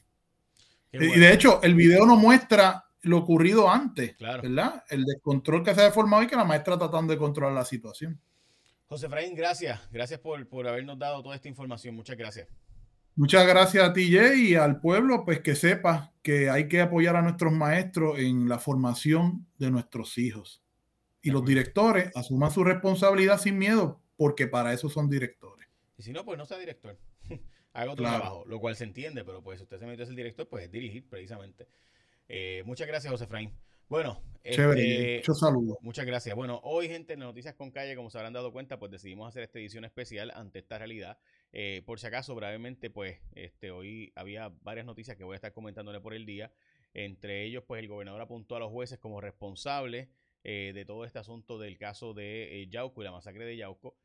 Y 0.93 1.19
de 1.19 1.33
hecho, 1.33 1.61
el 1.61 1.75
video 1.75 2.05
no 2.05 2.15
muestra 2.15 2.85
lo 3.01 3.17
ocurrido 3.17 3.69
antes, 3.69 4.15
¿verdad? 4.17 4.83
El 4.89 5.03
descontrol 5.03 5.63
que 5.63 5.75
se 5.75 5.81
ha 5.81 5.91
formado 5.91 6.23
y 6.23 6.27
que 6.27 6.37
la 6.37 6.45
maestra 6.45 6.77
tratando 6.77 7.11
de 7.11 7.19
controlar 7.19 7.53
la 7.53 7.65
situación. 7.65 8.19
José 8.87 9.09
Fraín, 9.09 9.35
gracias. 9.35 9.81
Gracias 9.91 10.19
por, 10.19 10.47
por 10.47 10.67
habernos 10.67 10.97
dado 10.97 11.21
toda 11.21 11.35
esta 11.35 11.49
información. 11.49 11.95
Muchas 11.95 12.15
gracias. 12.15 12.47
Muchas 13.17 13.47
gracias 13.47 13.81
a 13.81 13.93
ti, 13.93 14.11
Jay, 14.11 14.49
y 14.49 14.55
al 14.55 14.81
pueblo, 14.81 15.23
pues 15.23 15.39
que 15.39 15.55
sepa 15.55 16.13
que 16.21 16.49
hay 16.49 16.67
que 16.67 16.81
apoyar 16.81 17.15
a 17.15 17.21
nuestros 17.21 17.53
maestros 17.53 18.19
en 18.19 18.49
la 18.49 18.59
formación 18.59 19.47
de 19.57 19.71
nuestros 19.71 20.17
hijos. 20.17 20.61
Y 21.21 21.31
los 21.31 21.45
directores 21.45 22.11
asuman 22.13 22.51
su 22.51 22.63
responsabilidad 22.65 23.39
sin 23.39 23.57
miedo, 23.57 24.01
porque 24.17 24.47
para 24.47 24.73
eso 24.73 24.89
son 24.89 25.09
directores. 25.09 25.65
Y 25.97 26.03
si 26.03 26.11
no, 26.11 26.25
pues 26.25 26.37
no 26.37 26.45
sea 26.45 26.57
director. 26.57 26.99
Haga 27.73 27.93
otro 27.93 28.05
trabajo, 28.05 28.43
lo 28.47 28.59
cual 28.59 28.75
se 28.75 28.83
entiende, 28.83 29.23
pero 29.23 29.41
pues 29.41 29.59
si 29.59 29.63
usted 29.63 29.79
se 29.79 29.85
mete 29.85 30.03
a 30.03 30.05
ser 30.05 30.15
director, 30.15 30.47
pues 30.49 30.65
es 30.65 30.71
dirigir 30.71 31.07
precisamente. 31.07 31.67
Eh, 32.27 32.63
muchas 32.65 32.87
gracias, 32.87 33.11
José 33.11 33.27
Fraín. 33.27 33.53
Bueno, 33.87 34.21
este, 34.43 35.17
muchos 35.17 35.39
saludos. 35.39 35.77
Muchas 35.81 36.05
gracias. 36.05 36.35
Bueno, 36.35 36.59
hoy, 36.63 36.87
gente, 36.89 37.13
en 37.13 37.19
Noticias 37.19 37.55
con 37.55 37.71
Calle, 37.71 37.95
como 37.95 38.09
se 38.09 38.17
habrán 38.17 38.33
dado 38.33 38.51
cuenta, 38.51 38.77
pues 38.77 38.91
decidimos 38.91 39.29
hacer 39.29 39.43
esta 39.43 39.59
edición 39.59 39.85
especial 39.85 40.31
ante 40.31 40.59
esta 40.59 40.77
realidad. 40.77 41.17
Eh, 41.57 41.83
por 41.85 42.01
si 42.01 42.07
acaso, 42.07 42.35
brevemente, 42.35 42.89
pues 42.89 43.17
este, 43.33 43.71
hoy 43.71 44.11
había 44.15 44.49
varias 44.61 44.85
noticias 44.85 45.15
que 45.15 45.23
voy 45.23 45.35
a 45.35 45.37
estar 45.37 45.53
comentándole 45.53 46.01
por 46.01 46.13
el 46.13 46.25
día. 46.25 46.51
Entre 46.93 47.45
ellos, 47.45 47.63
pues 47.65 47.79
el 47.79 47.87
gobernador 47.87 48.19
apuntó 48.21 48.57
a 48.57 48.59
los 48.59 48.69
jueces 48.71 48.99
como 48.99 49.21
responsables 49.21 50.09
eh, 50.43 50.73
de 50.75 50.83
todo 50.83 51.05
este 51.05 51.17
asunto 51.17 51.57
del 51.57 51.77
caso 51.77 52.13
de 52.13 52.61
eh, 52.61 52.67
Yauco 52.67 53.01
y 53.01 53.05
la 53.05 53.13
masacre 53.13 53.45
de 53.45 53.55
Yauco. 53.55 53.95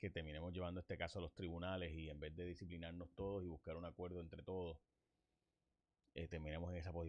que 0.00 0.10
terminemos 0.10 0.52
llevando 0.52 0.80
este 0.80 0.96
caso 0.96 1.18
a 1.18 1.22
los 1.22 1.34
tribunales 1.34 1.92
y 1.92 2.08
en 2.08 2.18
vez 2.18 2.34
de 2.34 2.46
disciplinarnos 2.46 3.14
todos 3.14 3.44
y 3.44 3.46
buscar 3.46 3.76
un 3.76 3.84
acuerdo 3.84 4.20
entre 4.20 4.42